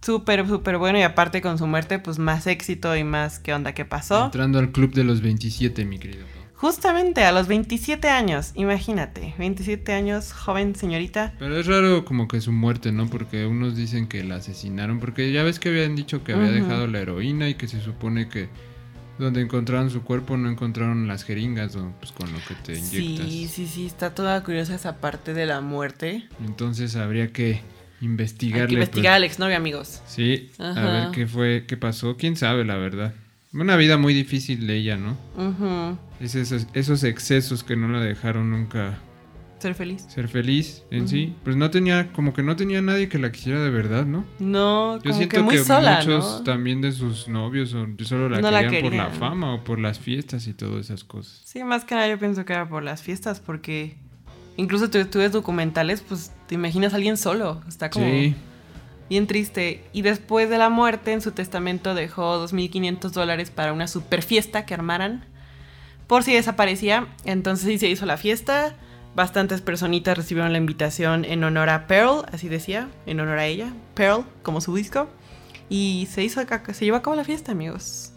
Súper, 0.00 0.46
súper 0.46 0.78
bueno. 0.78 0.96
Y 0.98 1.02
aparte 1.02 1.42
con 1.42 1.58
su 1.58 1.66
muerte, 1.66 1.98
pues 1.98 2.20
más 2.20 2.46
éxito 2.46 2.96
y 2.96 3.02
más 3.02 3.40
qué 3.40 3.54
onda, 3.54 3.72
qué 3.74 3.84
pasó. 3.84 4.26
Entrando 4.26 4.60
al 4.60 4.70
club 4.70 4.92
de 4.94 5.02
los 5.02 5.20
27, 5.20 5.84
mi 5.84 5.98
querido. 5.98 6.26
Justamente 6.64 7.24
a 7.24 7.30
los 7.30 7.46
27 7.46 8.08
años, 8.08 8.52
imagínate. 8.54 9.34
27 9.36 9.92
años, 9.92 10.32
joven 10.32 10.74
señorita. 10.74 11.34
Pero 11.38 11.58
es 11.58 11.66
raro 11.66 12.06
como 12.06 12.26
que 12.26 12.40
su 12.40 12.52
muerte, 12.52 12.90
¿no? 12.90 13.06
Porque 13.06 13.44
unos 13.44 13.76
dicen 13.76 14.08
que 14.08 14.24
la 14.24 14.36
asesinaron. 14.36 14.98
Porque 14.98 15.30
ya 15.30 15.42
ves 15.42 15.58
que 15.58 15.68
habían 15.68 15.94
dicho 15.94 16.24
que 16.24 16.32
había 16.32 16.50
dejado 16.50 16.86
la 16.86 17.00
heroína 17.00 17.50
y 17.50 17.56
que 17.56 17.68
se 17.68 17.82
supone 17.82 18.30
que 18.30 18.48
donde 19.18 19.42
encontraron 19.42 19.90
su 19.90 20.04
cuerpo 20.04 20.38
no 20.38 20.48
encontraron 20.48 21.06
las 21.06 21.24
jeringas 21.24 21.76
o 21.76 21.92
pues 22.00 22.12
con 22.12 22.32
lo 22.32 22.38
que 22.38 22.54
te 22.54 22.78
inyectas. 22.78 23.26
Sí, 23.26 23.46
sí, 23.52 23.66
sí, 23.66 23.84
está 23.84 24.14
toda 24.14 24.42
curiosa 24.42 24.74
esa 24.74 24.96
parte 25.02 25.34
de 25.34 25.44
la 25.44 25.60
muerte. 25.60 26.26
Entonces 26.46 26.96
habría 26.96 27.30
que 27.30 27.60
investigarle. 28.00 28.62
Hay 28.62 28.68
que 28.68 28.76
pues. 28.76 28.88
investigar 28.88 29.12
al 29.16 29.24
exnovio, 29.24 29.56
amigos. 29.58 30.00
Sí, 30.06 30.50
a 30.58 30.72
ver 30.72 31.10
qué 31.12 31.26
fue, 31.26 31.66
qué 31.68 31.76
pasó. 31.76 32.16
Quién 32.16 32.36
sabe, 32.36 32.64
la 32.64 32.76
verdad. 32.76 33.12
Una 33.54 33.76
vida 33.76 33.96
muy 33.98 34.14
difícil 34.14 34.66
de 34.66 34.76
ella, 34.76 34.96
¿no? 34.96 35.16
Es 36.20 36.34
esos, 36.34 36.66
esos 36.74 37.04
excesos 37.04 37.62
que 37.62 37.76
no 37.76 37.88
la 37.88 38.00
dejaron 38.00 38.50
nunca 38.50 38.98
Ser 39.60 39.74
feliz. 39.74 40.04
ser 40.08 40.28
feliz 40.28 40.82
en 40.90 41.08
sí. 41.08 41.34
Pues 41.44 41.56
no 41.56 41.70
tenía, 41.70 42.12
como 42.12 42.34
que 42.34 42.42
no 42.42 42.56
tenía 42.56 42.82
nadie 42.82 43.08
que 43.08 43.18
la 43.18 43.32
quisiera 43.32 43.62
de 43.62 43.70
verdad, 43.70 44.04
¿no? 44.04 44.24
No, 44.38 44.96
Yo 44.96 45.02
como 45.04 45.14
siento 45.14 45.36
que 45.36 45.42
muy 45.42 45.58
sola, 45.58 45.98
muchos 46.00 46.38
¿no? 46.40 46.42
también 46.44 46.80
de 46.82 46.92
sus 46.92 47.28
novios 47.28 47.72
o 47.72 47.86
solo 48.04 48.28
la 48.28 48.40
No 48.40 48.50
la 48.50 48.64
querían 48.68 48.82
por 48.82 48.94
la 48.94 49.10
fama 49.10 49.54
o 49.54 49.64
por 49.64 49.78
las 49.78 49.98
fiestas 49.98 50.46
y 50.48 50.52
todas 50.52 50.84
esas 50.86 51.04
cosas. 51.04 51.40
Sí, 51.44 51.62
más 51.64 51.84
que 51.84 51.94
nada 51.94 52.08
yo 52.08 52.18
pienso 52.18 52.44
que 52.44 52.52
era 52.52 52.68
por 52.68 52.82
las 52.82 53.02
fiestas, 53.02 53.40
porque 53.40 53.96
incluso 54.56 54.90
tú, 54.90 55.02
tú 55.06 55.20
ves 55.20 55.32
documentales, 55.32 56.02
pues 56.02 56.32
te 56.46 56.56
imaginas 56.56 56.92
a 56.92 56.96
alguien 56.96 57.16
solo. 57.16 57.62
Está 57.66 57.88
como 57.88 58.04
Sí, 58.04 58.34
bien 59.08 59.26
triste. 59.26 59.84
Y 59.92 60.02
después 60.02 60.50
de 60.50 60.58
la 60.58 60.68
muerte, 60.70 61.12
en 61.12 61.20
su 61.20 61.32
testamento 61.32 61.94
dejó 61.94 62.44
2.500 62.46 63.10
dólares 63.10 63.50
para 63.50 63.72
una 63.72 63.88
super 63.88 64.22
fiesta 64.22 64.66
que 64.66 64.74
armaran. 64.74 65.24
Por 66.06 66.22
si 66.22 66.34
desaparecía. 66.34 67.08
Entonces 67.24 67.66
sí 67.66 67.78
se 67.78 67.88
hizo 67.88 68.06
la 68.06 68.16
fiesta. 68.16 68.76
Bastantes 69.14 69.60
personitas 69.60 70.16
recibieron 70.16 70.52
la 70.52 70.58
invitación 70.58 71.24
en 71.24 71.44
honor 71.44 71.68
a 71.68 71.86
Pearl, 71.86 72.24
así 72.32 72.48
decía, 72.48 72.88
en 73.06 73.20
honor 73.20 73.38
a 73.38 73.46
ella. 73.46 73.72
Pearl, 73.94 74.24
como 74.42 74.60
su 74.60 74.74
disco. 74.74 75.08
Y 75.68 76.08
se 76.10 76.24
hizo, 76.24 76.40
se 76.72 76.84
llevó 76.84 76.96
a 76.96 77.02
cabo 77.02 77.16
la 77.16 77.24
fiesta, 77.24 77.52
amigos. 77.52 78.12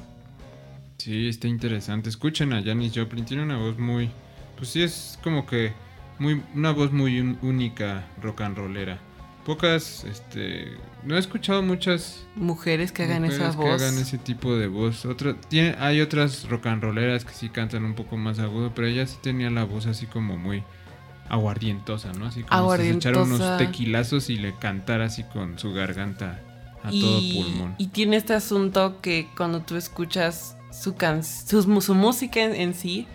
sí, 0.97 1.29
está 1.29 1.47
interesante. 1.47 2.09
Escuchen 2.09 2.51
a 2.53 2.63
Janis 2.63 2.93
Joplin, 2.95 3.25
tiene 3.25 3.43
una 3.43 3.57
voz 3.57 3.77
muy, 3.77 4.09
pues 4.57 4.69
sí 4.69 4.81
es 4.81 5.19
como 5.23 5.45
que 5.45 5.73
muy, 6.19 6.41
una 6.55 6.71
voz 6.71 6.91
muy 6.91 7.19
única 7.41 8.07
rock 8.21 8.41
and 8.41 8.57
rollera. 8.57 8.99
Pocas, 9.47 10.03
este, 10.03 10.73
no 11.05 11.15
he 11.15 11.19
escuchado 11.19 11.63
muchas 11.63 12.25
Mujeres 12.35 12.91
que 12.91 13.03
hagan 13.03 13.21
mujeres 13.21 13.47
esa 13.47 13.51
que 13.51 13.63
voz. 13.63 13.81
hagan 13.81 13.97
ese 13.97 14.17
tipo 14.17 14.57
de 14.57 14.67
voz. 14.67 15.05
Otra, 15.05 15.35
tiene, 15.39 15.73
hay 15.79 16.01
otras 16.01 16.49
rock 16.49 16.65
and 16.65 16.83
rolleras 16.83 17.23
que 17.23 17.31
sí 17.31 17.47
cantan 17.47 17.85
un 17.85 17.95
poco 17.95 18.17
más 18.17 18.39
agudo, 18.39 18.73
pero 18.75 18.87
ella 18.89 19.07
sí 19.07 19.15
tenía 19.23 19.49
la 19.49 19.63
voz 19.63 19.85
así 19.85 20.05
como 20.05 20.35
muy 20.35 20.63
aguardientosa, 21.29 22.11
¿no? 22.11 22.25
Así 22.25 22.43
como 22.43 22.75
si 22.75 22.83
se 22.83 22.89
echara 22.91 23.21
unos 23.23 23.57
tequilazos 23.57 24.29
y 24.29 24.35
le 24.35 24.53
cantara 24.53 25.05
así 25.05 25.23
con 25.23 25.57
su 25.57 25.71
garganta 25.71 26.41
a 26.83 26.89
todo 26.89 27.21
pulmón. 27.33 27.75
Y 27.77 27.87
tiene 27.87 28.17
este 28.17 28.33
asunto 28.33 28.99
que 29.01 29.29
cuando 29.37 29.61
tú 29.61 29.77
escuchas 29.77 30.57
su, 30.73 30.95
can 30.95 31.23
su, 31.23 31.61
su 31.81 31.95
música 31.95 32.41
en, 32.41 32.53
en 32.53 32.73
sí, 32.73 33.07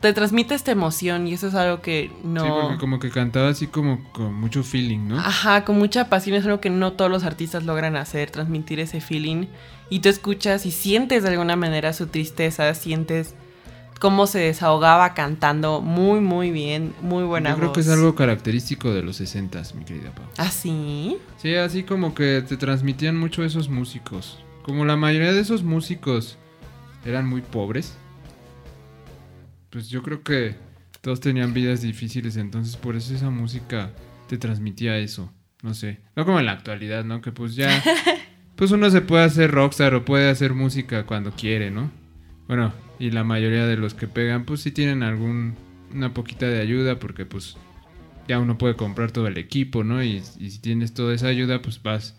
te 0.00 0.12
transmite 0.14 0.54
esta 0.54 0.72
emoción 0.72 1.26
y 1.26 1.34
eso 1.34 1.48
es 1.48 1.54
algo 1.54 1.82
que 1.82 2.10
no... 2.24 2.42
Sí, 2.42 2.50
porque 2.50 2.78
como 2.78 2.98
que 2.98 3.10
cantaba 3.10 3.48
así 3.48 3.66
como 3.66 4.02
con 4.12 4.34
mucho 4.34 4.62
feeling, 4.62 5.08
¿no? 5.08 5.18
Ajá, 5.18 5.64
con 5.64 5.78
mucha 5.78 6.08
pasión 6.08 6.36
es 6.36 6.44
algo 6.46 6.60
que 6.60 6.70
no 6.70 6.92
todos 6.94 7.10
los 7.10 7.24
artistas 7.24 7.64
logran 7.64 7.96
hacer, 7.96 8.30
transmitir 8.30 8.80
ese 8.80 9.00
feeling. 9.00 9.46
Y 9.90 10.00
tú 10.00 10.08
escuchas 10.08 10.64
y 10.64 10.70
sientes 10.70 11.22
de 11.22 11.28
alguna 11.28 11.56
manera 11.56 11.92
su 11.92 12.06
tristeza, 12.06 12.72
sientes 12.74 13.34
cómo 14.00 14.26
se 14.26 14.38
desahogaba 14.38 15.12
cantando 15.12 15.82
muy, 15.82 16.20
muy 16.20 16.50
bien, 16.50 16.94
muy 17.02 17.24
buena 17.24 17.50
Yo 17.50 17.56
creo 17.56 17.68
voz. 17.68 17.74
que 17.74 17.80
es 17.82 17.88
algo 17.88 18.14
característico 18.14 18.94
de 18.94 19.02
los 19.02 19.16
60 19.16 19.62
mi 19.74 19.84
querida 19.84 20.12
Pau. 20.12 20.24
¿Ah, 20.38 20.50
sí? 20.50 21.18
Sí, 21.36 21.54
así 21.54 21.82
como 21.82 22.14
que 22.14 22.42
te 22.48 22.56
transmitían 22.56 23.18
mucho 23.18 23.44
esos 23.44 23.68
músicos. 23.68 24.42
Como 24.62 24.86
la 24.86 24.96
mayoría 24.96 25.32
de 25.32 25.40
esos 25.40 25.62
músicos 25.62 26.38
eran 27.04 27.28
muy 27.28 27.42
pobres, 27.42 27.96
pues 29.70 29.88
yo 29.88 30.02
creo 30.02 30.22
que 30.22 30.54
todos 31.00 31.20
tenían 31.20 31.54
vidas 31.54 31.82
difíciles, 31.82 32.36
entonces 32.36 32.76
por 32.76 32.96
eso 32.96 33.14
esa 33.14 33.30
música 33.30 33.90
te 34.28 34.38
transmitía 34.38 34.98
eso. 34.98 35.32
No 35.62 35.74
sé. 35.74 36.00
No 36.16 36.24
como 36.24 36.40
en 36.40 36.46
la 36.46 36.52
actualidad, 36.52 37.04
¿no? 37.04 37.20
Que 37.20 37.32
pues 37.32 37.54
ya. 37.54 37.82
Pues 38.56 38.72
uno 38.72 38.90
se 38.90 39.00
puede 39.00 39.24
hacer 39.24 39.50
rockstar 39.50 39.94
o 39.94 40.04
puede 40.04 40.28
hacer 40.28 40.52
música 40.52 41.06
cuando 41.06 41.30
quiere, 41.30 41.70
¿no? 41.70 41.90
Bueno, 42.46 42.74
y 42.98 43.10
la 43.10 43.24
mayoría 43.24 43.66
de 43.66 43.78
los 43.78 43.94
que 43.94 44.06
pegan, 44.06 44.44
pues 44.44 44.60
sí 44.60 44.70
tienen 44.70 45.02
algún. 45.02 45.54
Una 45.94 46.12
poquita 46.12 46.44
de 46.44 46.60
ayuda, 46.60 46.98
porque 46.98 47.24
pues 47.24 47.56
ya 48.28 48.38
uno 48.38 48.58
puede 48.58 48.76
comprar 48.76 49.12
todo 49.12 49.28
el 49.28 49.38
equipo, 49.38 49.82
¿no? 49.82 50.04
Y, 50.04 50.22
y 50.38 50.50
si 50.50 50.58
tienes 50.58 50.92
toda 50.92 51.14
esa 51.14 51.28
ayuda, 51.28 51.62
pues 51.62 51.82
vas 51.82 52.18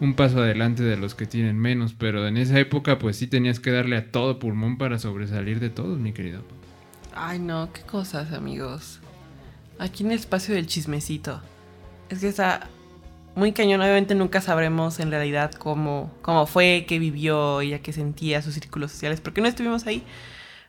un 0.00 0.14
paso 0.14 0.42
adelante 0.42 0.82
de 0.82 0.96
los 0.96 1.14
que 1.14 1.26
tienen 1.26 1.56
menos. 1.56 1.94
Pero 1.94 2.26
en 2.26 2.36
esa 2.36 2.58
época, 2.58 2.98
pues 2.98 3.16
sí 3.16 3.28
tenías 3.28 3.60
que 3.60 3.70
darle 3.70 3.96
a 3.96 4.10
todo 4.10 4.40
pulmón 4.40 4.78
para 4.78 4.98
sobresalir 4.98 5.60
de 5.60 5.70
todos, 5.70 6.00
mi 6.00 6.12
querido. 6.12 6.42
Ay, 7.18 7.38
no, 7.38 7.72
qué 7.72 7.80
cosas, 7.80 8.34
amigos. 8.34 9.00
Aquí 9.78 10.04
en 10.04 10.10
el 10.10 10.18
espacio 10.18 10.54
del 10.54 10.66
chismecito. 10.66 11.40
Es 12.10 12.20
que 12.20 12.28
está 12.28 12.68
muy 13.34 13.52
cañón. 13.52 13.80
Obviamente 13.80 14.14
nunca 14.14 14.42
sabremos 14.42 15.00
en 15.00 15.10
realidad 15.10 15.52
cómo, 15.52 16.12
cómo 16.20 16.46
fue, 16.46 16.84
qué 16.86 16.98
vivió, 16.98 17.62
ella 17.62 17.80
qué 17.80 17.94
sentía, 17.94 18.42
sus 18.42 18.52
círculos 18.52 18.92
sociales, 18.92 19.22
porque 19.22 19.40
no 19.40 19.48
estuvimos 19.48 19.86
ahí. 19.86 20.02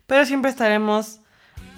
Pero 0.06 0.25
siempre 0.25 0.50
estaremos 0.50 1.20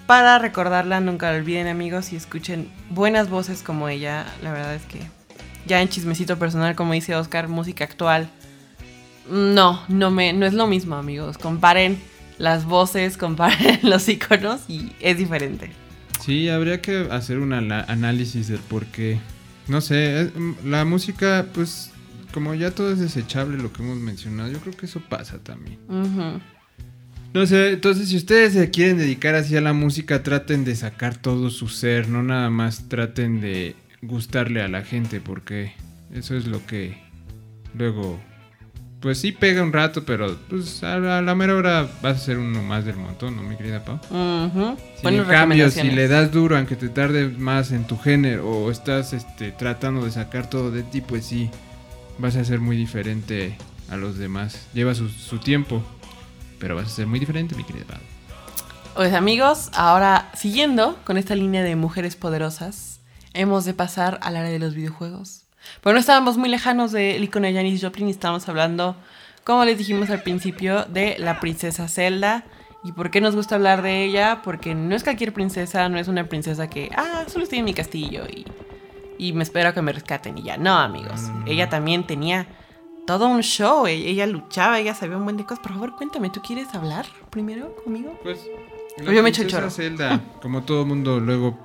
para 0.06 0.38
recordarla. 0.38 1.00
Nunca 1.00 1.32
la 1.32 1.40
olviden, 1.40 1.66
amigos, 1.66 2.14
y 2.14 2.16
escuchen 2.16 2.72
buenas 2.92 3.28
voces 3.32 3.64
como 3.64 3.90
ella. 3.90 4.28
La 4.44 4.52
verdad 4.52 4.76
es 4.76 4.84
que 4.84 5.00
ya 5.66 5.82
en 5.82 5.90
chismecito 5.90 6.38
personal, 6.38 6.76
como 6.76 6.94
dice 6.94 7.16
Oscar, 7.16 7.48
música 7.48 7.86
actual. 7.86 8.30
No, 9.28 9.84
no 9.88 10.12
me, 10.12 10.32
no 10.34 10.46
es 10.46 10.54
lo 10.54 10.68
mismo, 10.68 10.96
amigos. 10.96 11.40
Comparen 11.40 12.00
las 12.40 12.66
voces, 12.66 13.18
comparen 13.18 13.80
los 13.84 14.10
iconos 14.10 14.62
y 14.68 14.94
es 15.00 15.18
diferente. 15.18 15.70
Sí, 16.20 16.50
habría 16.50 16.82
que 16.82 17.08
hacer 17.12 17.38
un 17.38 17.54
análisis 17.54 18.48
del 18.48 18.60
por 18.60 18.86
qué. 18.88 19.20
No 19.68 19.82
sé, 19.82 20.32
mm, 20.36 20.70
la 20.70 20.84
música, 20.86 21.46
pues, 21.54 21.92
como 22.34 22.56
ya 22.56 22.72
todo 22.72 22.92
es 22.92 23.00
desechable 23.00 23.58
lo 23.58 23.72
que 23.72 23.84
hemos 23.84 23.98
mencionado, 23.98 24.52
yo 24.52 24.60
creo 24.60 24.76
que 24.76 24.88
eso 24.88 25.02
pasa 25.08 25.38
también. 25.38 25.78
Ujú. 25.88 26.42
No 27.34 27.46
sé, 27.46 27.74
entonces 27.74 28.10
si 28.10 28.18
ustedes 28.18 28.54
se 28.54 28.72
quieren 28.72 28.98
dedicar 28.98 29.36
así 29.36 29.56
a 29.56 29.62
la 29.62 29.74
música, 29.74 30.24
traten 30.24 30.66
de 30.66 30.76
sacar 30.76 31.16
todo 31.16 31.52
su 31.52 31.68
ser, 31.68 32.10
no 32.10 32.24
nada 32.24 32.50
más 32.50 32.90
traten 32.90 33.40
de 33.40 33.76
gustarle 34.02 34.64
a 34.64 34.68
la 34.68 34.82
gente, 34.82 35.22
porque 35.22 35.74
eso 36.12 36.36
es 36.36 36.48
lo 36.48 36.66
que 36.66 36.98
luego, 37.78 38.20
pues 39.00 39.20
sí 39.20 39.32
pega 39.32 39.64
un 39.64 39.72
rato, 39.72 40.04
pero 40.04 40.38
pues 40.50 40.84
a 40.84 40.98
la, 40.98 41.20
a 41.20 41.22
la 41.22 41.36
mera 41.36 41.56
hora 41.56 41.90
vas 42.02 42.18
a 42.18 42.20
ser 42.20 42.38
uno 42.38 42.62
más 42.62 42.86
del 42.86 42.98
montón, 42.98 43.36
¿no, 43.36 43.44
mi 43.44 43.56
querida 43.56 43.84
Pau? 43.84 43.96
Ujú. 43.96 44.78
Si 44.96 45.04
Buenas 45.04 45.26
en 45.26 45.32
cambio, 45.32 45.72
si 45.72 45.90
le 45.90 46.08
das 46.08 46.32
duro, 46.32 46.58
aunque 46.58 46.76
te 46.76 46.90
tarde 46.90 47.30
más 47.30 47.72
en 47.72 47.86
tu 47.86 47.98
género, 47.98 48.50
o 48.50 48.72
estás 48.72 49.14
este, 49.14 49.52
tratando 49.52 50.04
de 50.04 50.12
sacar 50.12 50.50
todo 50.50 50.72
de 50.72 50.84
ti, 50.84 51.02
pues 51.02 51.26
sí, 51.26 51.50
vas 52.18 52.36
a 52.36 52.44
ser 52.44 52.60
muy 52.60 52.76
diferente 52.76 53.56
a 53.90 53.98
los 53.98 54.18
demás. 54.18 54.68
Lleva 54.74 54.94
su, 54.96 55.10
su 55.10 55.40
tiempo, 55.40 55.82
pero 56.60 56.76
vas 56.76 56.88
a 56.88 56.90
ser 56.90 57.08
muy 57.08 57.20
diferente, 57.20 57.56
mi 57.56 57.64
querida 57.64 57.86
Pau. 57.86 58.00
Pues 58.96 59.14
amigos, 59.14 59.70
ahora 59.74 60.30
siguiendo 60.36 61.00
con 61.06 61.18
esta 61.18 61.36
línea 61.36 61.64
de 61.64 61.76
mujeres 61.78 62.18
poderosas, 62.18 63.00
hemos 63.34 63.64
de 63.64 63.74
pasar 63.74 64.20
al 64.22 64.36
área 64.36 64.52
de 64.52 64.60
los 64.60 64.76
videojuegos. 64.76 65.49
Pero 65.82 65.94
no 65.94 66.00
estábamos 66.00 66.38
muy 66.38 66.50
lejanos 66.50 66.92
del 66.92 67.24
icono 67.24 67.48
de 67.48 67.54
Janis 67.54 67.82
Joplin 67.82 68.08
y 68.08 68.12
estábamos 68.12 68.48
hablando, 68.50 68.96
como 69.44 69.66
les 69.66 69.78
dijimos 69.78 70.10
al 70.10 70.22
principio, 70.24 70.86
de 70.86 71.16
la 71.20 71.40
princesa 71.40 71.88
Zelda 71.88 72.46
¿Y 72.84 72.94
por 72.94 73.12
qué 73.12 73.20
nos 73.20 73.36
gusta 73.36 73.56
hablar 73.56 73.82
de 73.82 74.06
ella? 74.06 74.42
Porque 74.44 74.74
no 74.74 74.96
es 74.96 75.04
cualquier 75.04 75.34
princesa, 75.34 75.90
no 75.90 76.00
es 76.00 76.08
una 76.08 76.24
princesa 76.26 76.70
que, 76.70 76.90
ah, 76.96 77.26
solo 77.28 77.44
estoy 77.44 77.60
en 77.60 77.66
mi 77.66 77.74
castillo 77.74 78.24
y, 78.26 78.46
y 79.18 79.34
me 79.34 79.44
espero 79.44 79.70
a 79.70 79.74
que 79.74 79.82
me 79.82 79.92
rescaten 79.92 80.38
y 80.38 80.44
ya. 80.44 80.58
No, 80.58 80.78
amigos. 80.78 81.24
No. 81.24 81.46
Ella 81.46 81.70
también 81.70 82.08
tenía 82.08 82.48
todo 83.06 83.28
un 83.28 83.42
show. 83.42 83.86
E- 83.86 83.92
Ella 83.94 84.26
luchaba, 84.28 84.80
ella 84.80 84.96
sabía 84.96 85.18
un 85.18 85.26
buen 85.26 85.36
de 85.36 85.44
cosas. 85.44 85.60
Por 85.60 85.74
favor, 85.74 85.96
cuéntame, 85.98 86.30
¿tú 86.30 86.42
quieres 86.42 86.74
hablar 86.74 87.06
primero 87.30 87.76
conmigo? 87.84 88.18
Pues. 88.24 88.40
Yo 88.98 89.24
me. 89.24 89.32
Zelda, 89.70 90.22
como 90.42 90.64
todo 90.64 90.86
mundo, 90.86 91.20
luego. 91.20 91.58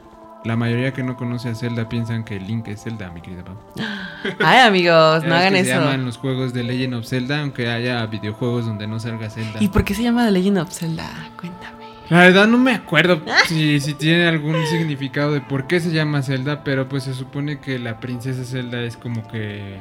La 0.45 0.57
mayoría 0.57 0.93
que 0.93 1.03
no 1.03 1.17
conoce 1.17 1.49
a 1.49 1.55
Zelda 1.55 1.89
piensan 1.89 2.23
que 2.23 2.39
Link 2.39 2.69
es 2.69 2.83
Zelda, 2.85 3.11
mi 3.11 3.23
querida 3.23 3.45
Pau. 3.45 3.57
Ay, 4.45 4.59
amigos, 4.67 5.25
no 5.25 5.35
hagan 5.35 5.55
que 5.55 5.65
Se 5.65 5.71
eso. 5.73 5.81
llaman 5.81 6.05
los 6.05 6.19
juegos 6.19 6.53
de 6.53 6.63
Legend 6.65 6.95
of 6.95 7.07
Zelda, 7.07 7.41
aunque 7.41 7.69
haya 7.71 8.05
videojuegos 8.07 8.67
donde 8.67 8.87
no 8.87 9.01
salga 9.01 9.31
Zelda. 9.31 9.59
¿Y 9.61 9.69
por 9.69 9.85
qué 9.85 9.95
se 9.95 10.03
llama 10.03 10.25
The 10.27 10.33
Legend 10.33 10.59
of 10.59 10.71
Zelda? 10.71 11.09
Cuéntame. 11.41 11.85
La 12.11 12.19
verdad 12.19 12.47
no 12.47 12.59
me 12.59 12.73
acuerdo 12.75 13.23
si, 13.49 13.81
si 13.81 13.95
tiene 13.95 14.27
algún 14.29 14.67
significado 14.67 15.33
de 15.33 15.41
por 15.41 15.67
qué 15.67 15.81
se 15.81 15.91
llama 15.91 16.23
Zelda, 16.23 16.63
pero 16.63 16.87
pues 16.91 17.05
se 17.05 17.15
supone 17.15 17.61
que 17.61 17.79
la 17.79 17.99
princesa 17.99 18.45
Zelda 18.45 18.83
es 18.83 18.99
como 18.99 19.27
que 19.29 19.79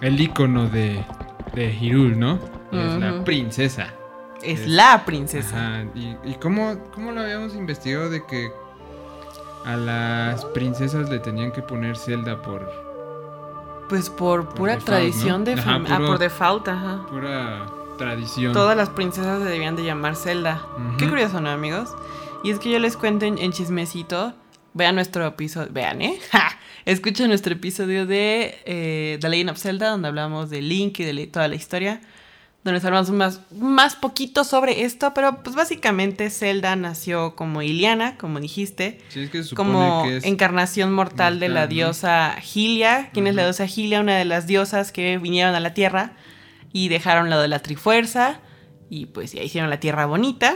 el 0.00 0.18
icono 0.18 0.68
de, 0.70 1.04
de 1.54 1.70
Hyrule, 1.70 2.16
¿no? 2.16 2.38
Y 2.72 2.78
Es 2.78 2.94
la 2.98 3.22
princesa. 3.24 3.88
Es, 4.42 4.60
Es- 4.60 4.68
la 4.68 5.04
princesa. 5.04 5.56
Ajá, 5.56 5.84
¿Y, 5.94 6.16
y 6.24 6.34
cómo, 6.40 6.78
cómo 6.94 7.12
lo 7.12 7.20
habíamos 7.20 7.54
investigado 7.54 8.08
de 8.08 8.24
que 8.24 8.48
a 9.64 9.76
las 9.76 10.44
princesas 10.46 11.08
le 11.10 11.18
tenían 11.18 11.52
que 11.52 11.62
poner 11.62 11.96
Zelda 11.96 12.40
por 12.42 12.68
Pues 13.88 14.10
por 14.10 14.46
Por 14.46 14.54
pura 14.54 14.72
default, 14.74 14.86
tradición 14.86 15.38
¿no? 15.40 15.44
de 15.44 15.52
Ajá, 15.54 15.80
ah, 15.88 15.98
por 15.98 16.18
default, 16.18 16.68
ajá. 16.68 17.06
pura 17.08 17.66
tradición? 17.98 18.52
Todas 18.52 18.76
las 18.76 18.88
princesas 18.90 19.42
se 19.42 19.48
debían 19.48 19.76
de 19.76 19.84
llamar 19.84 20.16
Zelda. 20.16 20.62
Ujú. 20.76 20.96
Qué 20.98 21.08
curioso, 21.08 21.40
¿no, 21.40 21.50
amigos? 21.50 21.94
Y 22.42 22.50
es 22.50 22.58
que 22.58 22.70
yo 22.70 22.78
les 22.78 22.96
cuento 22.96 23.24
en, 23.26 23.38
en 23.38 23.52
chismecito. 23.52 24.32
Vean 24.74 24.94
nuestro 24.94 25.26
episodio. 25.26 25.68
Vean, 25.72 26.00
¿eh? 26.02 26.18
¡Ja! 26.32 26.58
Escuchen 26.84 27.28
nuestro 27.28 27.52
episodio 27.52 28.06
de 28.06 28.58
eh, 28.64 29.18
The 29.20 29.28
Legend 29.28 29.50
of 29.50 29.58
Zelda, 29.58 29.90
donde 29.90 30.08
hablamos 30.08 30.50
de 30.50 30.62
Link 30.62 30.98
y 31.00 31.04
de 31.04 31.26
toda 31.28 31.46
la 31.46 31.54
historia. 31.54 32.00
Donde 32.64 32.86
hablamos 32.86 33.10
más, 33.10 33.40
más 33.50 33.96
poquito 33.96 34.44
sobre 34.44 34.84
esto, 34.84 35.12
pero 35.14 35.42
pues 35.42 35.56
básicamente 35.56 36.30
Zelda 36.30 36.76
nació 36.76 37.34
como 37.34 37.60
Iliana, 37.60 38.16
como 38.16 38.38
dijiste, 38.38 39.00
Sí, 39.08 39.20
es 39.20 39.30
que 39.30 39.42
se 39.42 39.56
como 39.56 40.04
que 40.04 40.18
es 40.18 40.24
encarnación 40.24 40.92
mortal, 40.92 41.40
de 41.40 41.48
la 41.48 41.66
diosa 41.66 42.36
Gilia. 42.40 43.10
¿Quién 43.12 43.26
es 43.26 43.34
la 43.34 43.42
diosa 43.42 43.66
Gilia? 43.66 44.00
Una 44.00 44.16
de 44.16 44.24
las 44.24 44.46
diosas 44.46 44.92
que 44.92 45.18
vinieron 45.18 45.56
a 45.56 45.60
la 45.60 45.74
Tierra 45.74 46.12
y 46.72 46.88
dejaron 46.88 47.30
lo 47.30 47.40
de 47.40 47.48
la 47.48 47.58
Trifuerza 47.58 48.40
y 48.88 49.06
pues 49.06 49.32
ya 49.32 49.42
hicieron 49.42 49.68
la 49.68 49.80
Tierra 49.80 50.06
bonita. 50.06 50.54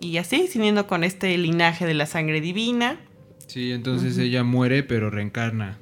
Y 0.00 0.16
así, 0.18 0.48
siguiendo 0.48 0.88
con 0.88 1.04
este 1.04 1.38
linaje 1.38 1.86
de 1.86 1.94
la 1.94 2.06
sangre 2.06 2.40
divina. 2.40 2.98
Sí, 3.46 3.70
entonces 3.70 4.18
ella 4.18 4.42
muere 4.42 4.82
pero 4.82 5.10
reencarna 5.10 5.78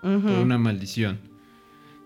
por 0.00 0.10
una 0.10 0.56
maldición. 0.56 1.27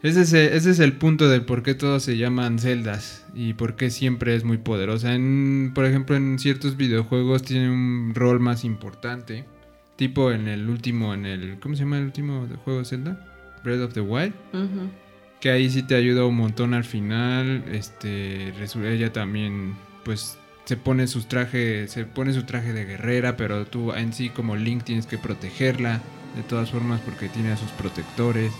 Ese 0.02 0.22
es, 0.22 0.32
el, 0.32 0.52
ese 0.52 0.70
es 0.70 0.80
el 0.80 0.94
punto 0.94 1.28
del 1.28 1.44
por 1.44 1.62
qué 1.62 1.74
todos 1.74 2.02
se 2.02 2.16
llaman 2.16 2.58
celdas 2.58 3.24
y 3.34 3.54
por 3.54 3.76
qué 3.76 3.88
siempre 3.90 4.34
es 4.34 4.42
muy 4.42 4.58
poderosa. 4.58 5.14
En, 5.14 5.70
por 5.74 5.84
ejemplo, 5.84 6.16
en 6.16 6.40
ciertos 6.40 6.76
videojuegos 6.76 7.42
tiene 7.42 7.70
un 7.70 8.12
rol 8.12 8.40
más 8.40 8.64
importante. 8.64 9.44
Tipo 9.94 10.32
en 10.32 10.48
el 10.48 10.68
último, 10.68 11.14
en 11.14 11.24
el... 11.24 11.60
¿Cómo 11.60 11.76
se 11.76 11.84
llama 11.84 11.98
el 11.98 12.04
último 12.04 12.48
de 12.48 12.56
juego 12.56 12.80
de 12.80 12.84
Zelda? 12.84 13.60
Breath 13.62 13.80
of 13.80 13.92
the 13.92 14.00
Wild. 14.00 14.34
Que 15.40 15.50
ahí 15.50 15.70
sí 15.70 15.84
te 15.84 15.94
ayuda 15.94 16.26
un 16.26 16.36
montón 16.36 16.74
al 16.74 16.84
final. 16.84 17.64
Este, 17.70 18.52
ella 18.84 19.12
también, 19.12 19.76
pues, 20.04 20.36
se 20.64 20.76
pone 20.76 21.06
sus 21.06 21.28
trajes, 21.28 21.92
se 21.92 22.06
pone 22.06 22.32
su 22.32 22.42
traje 22.42 22.72
de 22.72 22.84
guerrera, 22.84 23.36
pero 23.36 23.66
tú 23.66 23.92
en 23.92 24.12
sí 24.12 24.30
como 24.30 24.56
Link 24.56 24.82
tienes 24.82 25.06
que 25.06 25.18
protegerla 25.18 26.00
de 26.34 26.42
todas 26.42 26.70
formas 26.70 27.00
porque 27.02 27.28
tiene 27.28 27.52
a 27.52 27.56
sus 27.56 27.70
protectores. 27.70 28.52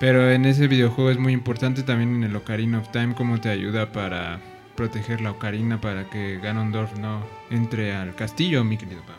Pero 0.00 0.30
en 0.30 0.46
ese 0.46 0.66
videojuego 0.66 1.10
es 1.10 1.18
muy 1.18 1.34
importante 1.34 1.82
también 1.82 2.14
en 2.16 2.24
el 2.24 2.34
Ocarina 2.34 2.78
of 2.78 2.90
Time 2.90 3.14
cómo 3.14 3.38
te 3.38 3.50
ayuda 3.50 3.92
para 3.92 4.40
proteger 4.74 5.20
la 5.20 5.32
Ocarina 5.32 5.78
para 5.78 6.08
que 6.08 6.38
Ganondorf 6.38 6.98
no 6.98 7.22
entre 7.50 7.94
al 7.94 8.14
castillo, 8.14 8.64
mi 8.64 8.78
querido 8.78 9.02
Pau. 9.02 9.16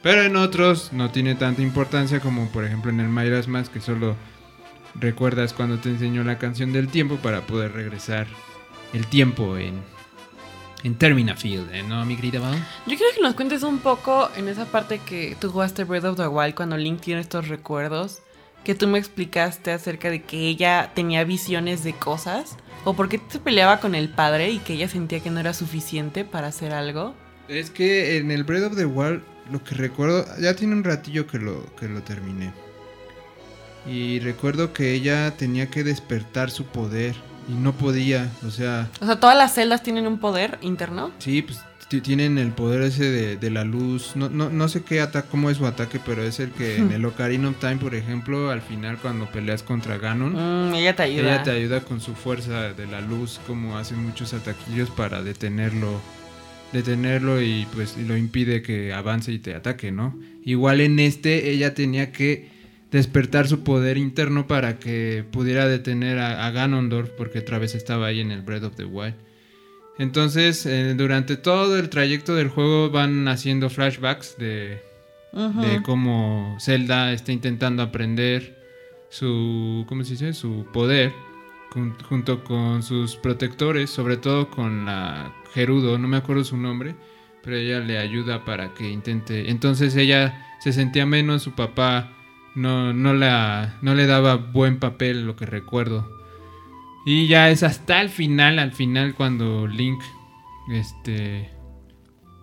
Pero 0.00 0.22
en 0.22 0.36
otros 0.36 0.92
no 0.92 1.10
tiene 1.10 1.34
tanta 1.34 1.62
importancia 1.62 2.20
como 2.20 2.46
por 2.50 2.64
ejemplo 2.64 2.92
en 2.92 3.00
el 3.00 3.08
Majora's 3.08 3.48
Mask 3.48 3.72
que 3.72 3.80
solo 3.80 4.14
recuerdas 4.94 5.52
cuando 5.52 5.78
te 5.78 5.88
enseñó 5.88 6.22
la 6.22 6.38
canción 6.38 6.72
del 6.72 6.86
tiempo 6.86 7.16
para 7.16 7.40
poder 7.40 7.72
regresar 7.72 8.28
el 8.92 9.04
tiempo 9.08 9.58
en, 9.58 9.82
en 10.84 10.94
Termina 10.94 11.34
Field, 11.34 11.74
¿eh? 11.74 11.82
¿no, 11.82 12.04
mi 12.04 12.14
querida 12.14 12.40
Pau? 12.40 12.54
Yo 12.54 12.96
quiero 12.96 13.12
que 13.16 13.20
nos 13.20 13.34
cuentes 13.34 13.64
un 13.64 13.80
poco 13.80 14.30
en 14.36 14.46
esa 14.46 14.64
parte 14.66 15.00
que 15.00 15.36
tú 15.40 15.50
jugaste 15.50 15.82
Breath 15.82 16.04
of 16.04 16.16
the 16.18 16.28
Wild 16.28 16.54
cuando 16.54 16.76
Link 16.76 17.00
tiene 17.00 17.20
estos 17.20 17.48
recuerdos. 17.48 18.22
Que 18.68 18.74
tú 18.74 18.86
me 18.86 18.98
explicaste 18.98 19.72
acerca 19.72 20.10
de 20.10 20.20
que 20.20 20.46
ella 20.46 20.90
tenía 20.94 21.24
visiones 21.24 21.84
de 21.84 21.94
cosas. 21.94 22.54
O 22.84 22.92
por 22.92 23.08
qué 23.08 23.18
se 23.30 23.38
peleaba 23.38 23.80
con 23.80 23.94
el 23.94 24.10
padre 24.10 24.50
y 24.50 24.58
que 24.58 24.74
ella 24.74 24.90
sentía 24.90 25.20
que 25.20 25.30
no 25.30 25.40
era 25.40 25.54
suficiente 25.54 26.26
para 26.26 26.48
hacer 26.48 26.74
algo. 26.74 27.14
Es 27.48 27.70
que 27.70 28.18
en 28.18 28.30
el 28.30 28.44
Breath 28.44 28.64
of 28.64 28.76
the 28.76 28.84
Wild, 28.84 29.22
lo 29.50 29.64
que 29.64 29.74
recuerdo, 29.74 30.26
ya 30.38 30.54
tiene 30.54 30.74
un 30.74 30.84
ratillo 30.84 31.26
que 31.26 31.38
lo, 31.38 31.64
que 31.76 31.88
lo 31.88 32.02
terminé. 32.02 32.52
Y 33.86 34.20
recuerdo 34.20 34.74
que 34.74 34.92
ella 34.92 35.34
tenía 35.38 35.70
que 35.70 35.82
despertar 35.82 36.50
su 36.50 36.66
poder 36.66 37.14
y 37.48 37.52
no 37.52 37.72
podía, 37.72 38.30
o 38.46 38.50
sea, 38.50 38.90
O 39.00 39.06
sea, 39.06 39.18
todas 39.18 39.38
las 39.38 39.54
celdas 39.54 39.82
tienen 39.82 40.06
un 40.06 40.18
poder 40.18 40.58
interno. 40.60 41.10
sí, 41.20 41.40
pues 41.40 41.58
tienen 41.88 42.36
el 42.38 42.50
poder 42.52 42.82
ese 42.82 43.10
de, 43.10 43.36
de 43.36 43.50
la 43.50 43.64
luz. 43.64 44.12
No, 44.14 44.28
no, 44.28 44.50
no 44.50 44.68
sé 44.68 44.82
qué 44.82 45.00
ataque, 45.00 45.28
cómo 45.30 45.48
es 45.50 45.56
su 45.56 45.66
ataque, 45.66 45.98
pero 46.04 46.22
es 46.22 46.38
el 46.38 46.50
que 46.50 46.76
en 46.76 46.92
el 46.92 47.04
Ocarina 47.04 47.48
of 47.48 47.58
Time, 47.58 47.76
por 47.76 47.94
ejemplo, 47.94 48.50
al 48.50 48.60
final 48.60 48.98
cuando 48.98 49.26
peleas 49.30 49.62
contra 49.62 49.96
Ganon, 49.98 50.34
Mm, 50.70 50.74
ella 50.74 50.94
te 50.94 51.02
ayuda. 51.04 51.22
ella 51.34 51.42
te 51.42 51.50
ayuda 51.50 51.80
con 51.80 52.00
su 52.00 52.14
fuerza 52.14 52.72
de 52.74 52.86
la 52.86 53.00
luz, 53.00 53.40
como 53.46 53.78
hace 53.78 53.94
muchos 53.94 54.34
ataquillos 54.34 54.90
para 54.90 55.22
detenerlo, 55.22 56.00
detenerlo 56.72 57.40
y 57.40 57.66
pues 57.74 57.96
lo 57.96 58.16
impide 58.16 58.62
que 58.62 58.92
avance 58.92 59.32
y 59.32 59.38
te 59.38 59.54
ataque, 59.54 59.90
¿no? 59.90 60.14
Igual 60.44 60.80
en 60.80 60.98
este 60.98 61.50
ella 61.50 61.74
tenía 61.74 62.12
que 62.12 62.50
despertar 62.90 63.48
su 63.48 63.64
poder 63.64 63.96
interno 63.98 64.46
para 64.46 64.78
que 64.78 65.24
pudiera 65.30 65.66
detener 65.66 66.18
a, 66.18 66.46
a 66.46 66.50
Ganondorf 66.50 67.10
porque 67.10 67.38
otra 67.40 67.58
vez 67.58 67.74
estaba 67.74 68.06
ahí 68.06 68.20
en 68.20 68.30
el 68.30 68.42
Breath 68.42 68.64
of 68.64 68.76
the 68.76 68.84
Wild. 68.84 69.14
Entonces, 69.98 70.64
eh, 70.66 70.94
durante 70.94 71.36
todo 71.36 71.78
el 71.78 71.88
trayecto 71.88 72.34
del 72.34 72.48
juego 72.48 72.90
van 72.90 73.26
haciendo 73.28 73.68
flashbacks 73.68 74.36
de, 74.38 74.80
de 75.62 75.82
cómo 75.82 76.56
Zelda 76.60 77.12
está 77.12 77.32
intentando 77.32 77.82
aprender 77.82 78.56
su, 79.10 79.84
¿cómo 79.88 80.04
se 80.04 80.12
dice? 80.12 80.32
Su 80.34 80.66
poder 80.72 81.12
jun- 81.74 81.96
junto 82.08 82.44
con 82.44 82.82
sus 82.82 83.16
protectores, 83.16 83.90
sobre 83.90 84.16
todo 84.16 84.48
con 84.50 84.84
la 84.86 85.34
Gerudo, 85.54 85.98
no 85.98 86.06
me 86.08 86.16
acuerdo 86.18 86.44
su 86.44 86.56
nombre, 86.56 86.94
pero 87.42 87.56
ella 87.56 87.80
le 87.80 87.98
ayuda 87.98 88.44
para 88.44 88.74
que 88.74 88.88
intente. 88.90 89.50
Entonces 89.50 89.96
ella 89.96 90.46
se 90.60 90.72
sentía 90.72 91.06
menos, 91.06 91.42
su 91.42 91.52
papá 91.52 92.12
no, 92.54 92.92
no, 92.92 93.14
la, 93.14 93.78
no 93.82 93.94
le 93.94 94.06
daba 94.06 94.36
buen 94.36 94.78
papel, 94.78 95.26
lo 95.26 95.34
que 95.36 95.46
recuerdo. 95.46 96.08
Y 97.10 97.26
ya 97.26 97.48
es 97.48 97.62
hasta 97.62 98.02
el 98.02 98.10
final, 98.10 98.58
al 98.58 98.72
final 98.72 99.14
cuando 99.14 99.66
Link 99.66 99.98
este 100.70 101.50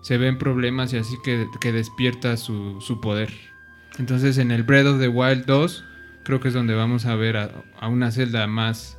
se 0.02 0.18
ven 0.18 0.40
problemas 0.40 0.92
y 0.92 0.98
así 0.98 1.18
que, 1.24 1.46
que 1.62 1.72
despierta 1.72 2.36
su, 2.36 2.82
su 2.82 3.00
poder. 3.00 3.32
Entonces 4.00 4.40
en 4.40 4.50
el 4.50 4.64
Breath 4.64 4.88
of 4.88 5.00
the 5.00 5.08
Wild 5.08 5.46
2 5.46 5.86
creo 6.24 6.40
que 6.40 6.48
es 6.48 6.56
donde 6.56 6.74
vamos 6.74 7.06
a 7.06 7.14
ver 7.14 7.38
a, 7.38 7.52
a 7.80 7.88
una 7.88 8.10
Zelda 8.10 8.48
más 8.48 8.98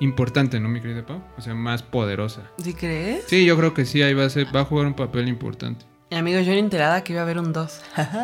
importante, 0.00 0.58
¿no, 0.58 0.68
mi 0.68 0.80
querida 0.80 1.06
Pau? 1.06 1.22
O 1.38 1.40
sea, 1.40 1.54
más 1.54 1.84
poderosa. 1.84 2.50
¿Sí 2.60 2.74
crees? 2.74 3.22
Sí, 3.28 3.44
yo 3.44 3.56
creo 3.56 3.72
que 3.72 3.84
sí, 3.84 4.02
ahí 4.02 4.14
va 4.14 4.24
a, 4.24 4.30
ser, 4.30 4.48
va 4.52 4.62
a 4.62 4.64
jugar 4.64 4.88
un 4.88 4.94
papel 4.94 5.28
importante. 5.28 5.84
Y 6.10 6.16
amigos, 6.16 6.44
yo 6.44 6.50
era 6.50 6.60
enterada 6.60 7.04
que 7.04 7.12
iba 7.12 7.22
a 7.22 7.24
haber 7.24 7.38
un 7.38 7.52
2. 7.52 7.82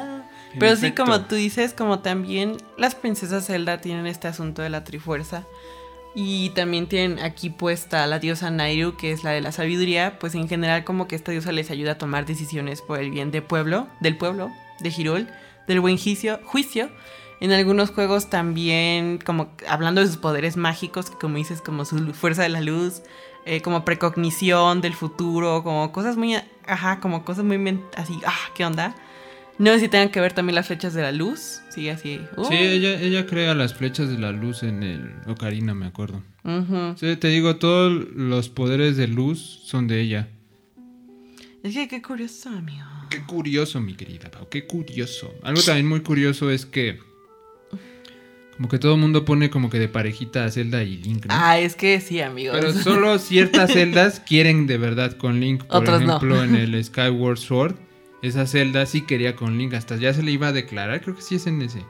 Pero 0.58 0.74
sí, 0.74 0.90
como 0.90 1.20
tú 1.20 1.36
dices, 1.36 1.72
como 1.72 2.00
también 2.00 2.56
las 2.76 2.96
princesas 2.96 3.46
Zelda 3.46 3.80
tienen 3.80 4.08
este 4.08 4.26
asunto 4.26 4.62
de 4.62 4.70
la 4.70 4.82
trifuerza. 4.82 5.46
Y 6.14 6.50
también 6.50 6.88
tienen 6.88 7.20
aquí 7.20 7.50
puesta 7.50 8.06
la 8.06 8.18
diosa 8.18 8.50
Nairu, 8.50 8.96
que 8.96 9.12
es 9.12 9.22
la 9.22 9.30
de 9.30 9.40
la 9.40 9.52
sabiduría. 9.52 10.18
Pues 10.18 10.34
en 10.34 10.48
general 10.48 10.84
como 10.84 11.06
que 11.06 11.16
esta 11.16 11.32
diosa 11.32 11.52
les 11.52 11.70
ayuda 11.70 11.92
a 11.92 11.98
tomar 11.98 12.26
decisiones 12.26 12.82
por 12.82 12.98
el 12.98 13.10
bien 13.10 13.30
de 13.30 13.42
pueblo, 13.42 13.86
del 14.00 14.16
pueblo, 14.16 14.50
de 14.80 14.90
Hyrule, 14.90 15.26
del 15.66 15.80
buen 15.80 15.96
juicio. 15.98 16.40
juicio. 16.44 16.90
En 17.40 17.52
algunos 17.52 17.90
juegos 17.90 18.28
también, 18.28 19.18
como 19.24 19.50
hablando 19.66 20.02
de 20.02 20.08
sus 20.08 20.18
poderes 20.18 20.56
mágicos, 20.58 21.08
que 21.10 21.16
como 21.16 21.36
dices, 21.36 21.62
como 21.62 21.86
su 21.86 22.12
fuerza 22.12 22.42
de 22.42 22.50
la 22.50 22.60
luz, 22.60 23.02
eh, 23.46 23.62
como 23.62 23.84
precognición 23.84 24.82
del 24.82 24.92
futuro, 24.92 25.62
como 25.64 25.90
cosas 25.92 26.18
muy, 26.18 26.36
ajá, 26.66 27.00
como 27.00 27.24
cosas 27.24 27.44
muy 27.44 27.82
así, 27.96 28.20
ah, 28.26 28.50
¿qué 28.54 28.66
onda? 28.66 28.94
No 29.60 29.72
sé 29.74 29.80
si 29.80 29.88
tengan 29.88 30.08
que 30.08 30.20
ver 30.20 30.32
también 30.32 30.54
las 30.54 30.68
flechas 30.68 30.94
de 30.94 31.02
la 31.02 31.12
luz, 31.12 31.60
sí, 31.68 31.90
así. 31.90 32.18
uh, 32.36 32.44
Sí, 32.46 32.54
ella, 32.54 32.98
ella 32.98 33.26
crea 33.26 33.54
las 33.54 33.74
flechas 33.74 34.08
de 34.08 34.18
la 34.18 34.32
luz 34.32 34.62
en 34.62 34.82
el 34.82 35.12
Ocarina, 35.26 35.74
me 35.74 35.84
acuerdo. 35.86 36.22
Sí, 36.96 37.14
te 37.16 37.28
digo, 37.28 37.56
todos 37.56 37.92
los 38.14 38.48
poderes 38.48 38.96
de 38.96 39.06
luz 39.06 39.60
son 39.64 39.86
de 39.86 40.00
ella. 40.00 40.28
Es 41.62 41.74
que 41.74 41.88
qué 41.88 42.00
curioso, 42.00 42.48
amigo. 42.48 42.86
Qué 43.10 43.22
curioso, 43.24 43.82
mi 43.82 43.92
querida 43.94 44.30
Pau, 44.30 44.48
qué 44.48 44.66
curioso. 44.66 45.34
Algo 45.42 45.60
también 45.60 45.86
muy 45.86 46.00
curioso 46.00 46.50
es 46.50 46.64
que 46.64 46.98
como 48.56 48.68
que 48.68 48.78
todo 48.78 48.94
el 48.94 49.00
mundo 49.00 49.24
pone 49.26 49.50
como 49.50 49.68
que 49.68 49.78
de 49.78 49.88
parejita 49.88 50.44
a 50.46 50.50
Zelda 50.50 50.82
y 50.82 50.96
Link, 50.96 51.26
¿no? 51.26 51.34
Ah, 51.34 51.58
es 51.58 51.76
que 51.76 52.00
sí, 52.00 52.20
amigos. 52.22 52.56
Pero 52.58 52.72
solo 52.82 53.18
ciertas 53.18 53.72
celdas 53.72 54.20
quieren 54.20 54.66
de 54.66 54.78
verdad 54.78 55.12
con 55.18 55.38
Link. 55.40 55.64
Por 55.64 55.82
Otros 55.82 56.00
no. 56.02 56.16
ejemplo, 56.16 56.42
en 56.44 56.54
el 56.74 56.82
Skyward 56.84 57.38
Sword, 57.38 57.74
esa 58.22 58.46
celda 58.46 58.86
sí 58.86 59.02
quería 59.02 59.36
con 59.36 59.58
Link. 59.58 59.74
Hasta 59.74 59.96
ya 59.96 60.12
se 60.12 60.22
le 60.22 60.32
iba 60.32 60.48
a 60.48 60.52
declarar. 60.52 61.00
Creo 61.00 61.16
que 61.16 61.22
sí 61.22 61.36
es 61.36 61.46
en 61.46 61.62
ese. 61.62 61.84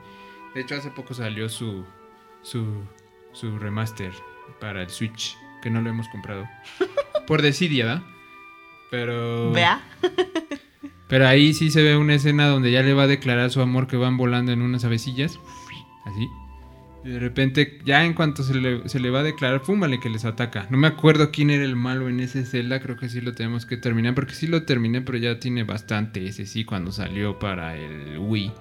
De 0.53 0.61
hecho, 0.61 0.75
hace 0.75 0.91
poco 0.91 1.13
salió 1.13 1.49
su, 1.49 1.85
su, 2.41 2.83
su 3.31 3.57
remaster 3.57 4.11
para 4.59 4.81
el 4.81 4.89
Switch, 4.89 5.37
que 5.61 5.69
no 5.69 5.81
lo 5.81 5.89
hemos 5.89 6.07
comprado. 6.09 6.47
Por 7.27 7.41
desidia, 7.41 7.85
¿verdad? 7.85 8.03
Pero. 8.89 9.51
Vea. 9.51 9.81
Pero 11.07 11.27
ahí 11.27 11.53
sí 11.53 11.71
se 11.71 11.83
ve 11.83 11.97
una 11.97 12.13
escena 12.13 12.47
donde 12.47 12.71
ya 12.71 12.83
le 12.83 12.93
va 12.93 13.03
a 13.03 13.07
declarar 13.07 13.51
su 13.51 13.61
amor 13.61 13.87
que 13.87 13.97
van 13.97 14.15
volando 14.15 14.53
en 14.53 14.61
unas 14.61 14.85
avecillas. 14.85 15.39
Así. 16.05 16.29
Y 17.03 17.09
de 17.09 17.19
repente, 17.19 17.79
ya 17.83 18.05
en 18.05 18.13
cuanto 18.13 18.43
se 18.43 18.53
le, 18.53 18.87
se 18.87 18.99
le 18.99 19.09
va 19.09 19.21
a 19.21 19.23
declarar, 19.23 19.61
fúmale 19.61 19.99
que 19.99 20.09
les 20.09 20.23
ataca. 20.23 20.67
No 20.69 20.77
me 20.77 20.87
acuerdo 20.87 21.31
quién 21.31 21.49
era 21.49 21.63
el 21.63 21.75
malo 21.75 22.07
en 22.09 22.19
ese 22.19 22.45
Zelda, 22.45 22.79
creo 22.79 22.95
que 22.95 23.09
sí 23.09 23.21
lo 23.21 23.33
tenemos 23.33 23.65
que 23.65 23.75
terminar, 23.77 24.13
porque 24.13 24.35
sí 24.35 24.45
lo 24.45 24.63
terminé, 24.63 25.01
pero 25.01 25.17
ya 25.17 25.39
tiene 25.39 25.63
bastante 25.63 26.25
ese 26.27 26.45
sí 26.45 26.63
cuando 26.63 26.91
salió 26.91 27.39
para 27.39 27.75
el 27.75 28.19
Wii. 28.19 28.51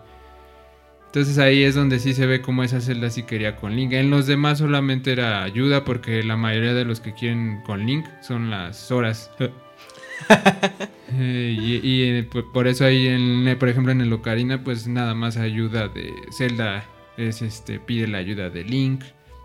Entonces 1.06 1.38
ahí 1.38 1.64
es 1.64 1.74
donde 1.74 1.98
sí 1.98 2.14
se 2.14 2.24
ve 2.24 2.40
como 2.40 2.62
esa 2.62 2.80
Zelda 2.80 3.10
sí 3.10 3.24
quería 3.24 3.56
con 3.56 3.74
Link. 3.74 3.92
En 3.92 4.10
los 4.10 4.26
demás 4.26 4.58
solamente 4.58 5.12
era 5.12 5.42
ayuda, 5.42 5.84
porque 5.84 6.22
la 6.22 6.36
mayoría 6.36 6.72
de 6.72 6.84
los 6.84 7.00
que 7.00 7.12
quieren 7.14 7.60
con 7.66 7.84
Link 7.84 8.06
son 8.22 8.48
las 8.48 8.90
horas. 8.92 9.30
Eh, 11.12 11.56
y, 11.60 11.76
y, 11.86 12.02
eh, 12.04 12.28
por- 12.54 12.68
eso 12.68 12.84
ahí, 12.84 13.08
en, 13.08 13.48
eh, 13.48 13.56
por 13.56 13.68
ejemplo, 13.68 13.92
en 13.92 14.00
el 14.00 14.12
Ocarina, 14.12 14.62
pues 14.62 14.86
nada 14.86 15.14
más 15.14 15.36
ayuda 15.36 15.88
de 15.88 16.12
Zelda 16.36 16.84
es 17.28 17.42
este 17.42 17.78
pide 17.78 18.06
la 18.06 18.18
ayuda 18.18 18.50
de 18.50 18.64
Link. 18.64 19.04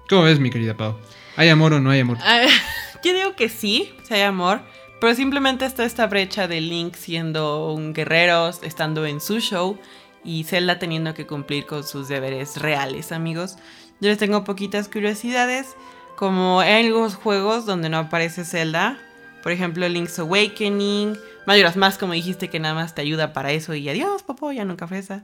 ¿Cómo 0.09 0.23
ves, 0.23 0.39
mi 0.39 0.49
querida 0.49 0.77
Pau? 0.77 0.97
¿Hay 1.35 1.49
amor 1.49 1.73
o 1.73 1.79
no 1.79 1.89
hay 1.89 1.99
amor? 1.99 2.17
Ah, 2.21 2.45
Yo 3.03 3.13
digo 3.13 3.35
que 3.35 3.49
sí, 3.49 3.93
si 4.03 4.13
hay 4.15 4.21
amor, 4.21 4.61
pero 4.99 5.13
simplemente 5.13 5.65
está 5.65 5.85
esta 5.85 6.07
brecha 6.07 6.47
de 6.47 6.61
Link 6.61 6.95
siendo 6.95 7.71
un 7.71 7.93
guerrero, 7.93 8.49
estando 8.49 9.05
en 9.05 9.21
su 9.21 9.39
show 9.39 9.77
y 10.23 10.43
Zelda 10.43 10.79
teniendo 10.79 11.13
que 11.13 11.27
cumplir 11.27 11.65
con 11.65 11.83
sus 11.83 12.07
deberes 12.07 12.57
reales, 12.57 13.11
amigos. 13.11 13.57
Yo 14.01 14.09
les 14.09 14.17
tengo 14.17 14.43
poquitas 14.43 14.89
curiosidades, 14.89 15.75
como 16.15 16.63
en 16.63 16.91
los 16.91 17.15
juegos 17.15 17.65
donde 17.65 17.89
no 17.89 17.97
aparece 17.97 18.43
Zelda, 18.43 18.97
por 19.43 19.51
ejemplo 19.51 19.87
Link's 19.87 20.17
Awakening, 20.17 21.15
Majora's 21.45 21.77
Mask 21.77 21.99
como 21.99 22.13
dijiste 22.13 22.49
que 22.49 22.59
nada 22.59 22.73
más 22.73 22.95
te 22.95 23.01
ayuda 23.01 23.33
para 23.33 23.51
eso 23.51 23.75
y 23.75 23.87
adiós, 23.87 24.23
popo, 24.23 24.51
ya 24.51 24.65
nunca 24.65 24.87
fresa. 24.87 25.23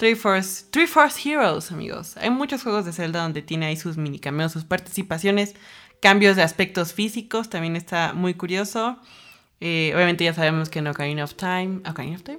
Three 0.00 0.14
Force, 0.14 0.64
Three 0.70 0.86
Force 0.86 1.20
Heroes, 1.22 1.70
amigos. 1.70 2.16
Hay 2.16 2.30
muchos 2.30 2.62
juegos 2.62 2.86
de 2.86 2.92
Zelda 2.94 3.20
donde 3.20 3.42
tiene 3.42 3.66
ahí 3.66 3.76
sus 3.76 3.98
mini 3.98 4.18
cameos, 4.18 4.50
sus 4.50 4.64
participaciones, 4.64 5.54
cambios 6.00 6.36
de 6.36 6.42
aspectos 6.42 6.94
físicos, 6.94 7.50
también 7.50 7.76
está 7.76 8.14
muy 8.14 8.32
curioso. 8.32 8.96
Eh, 9.60 9.92
obviamente 9.94 10.24
ya 10.24 10.32
sabemos 10.32 10.70
que 10.70 10.78
en 10.78 10.86
Ocarina 10.86 11.22
of 11.22 11.34
Time, 11.34 11.82
¿Ocarina 11.86 12.16
of 12.16 12.22
Time? 12.22 12.38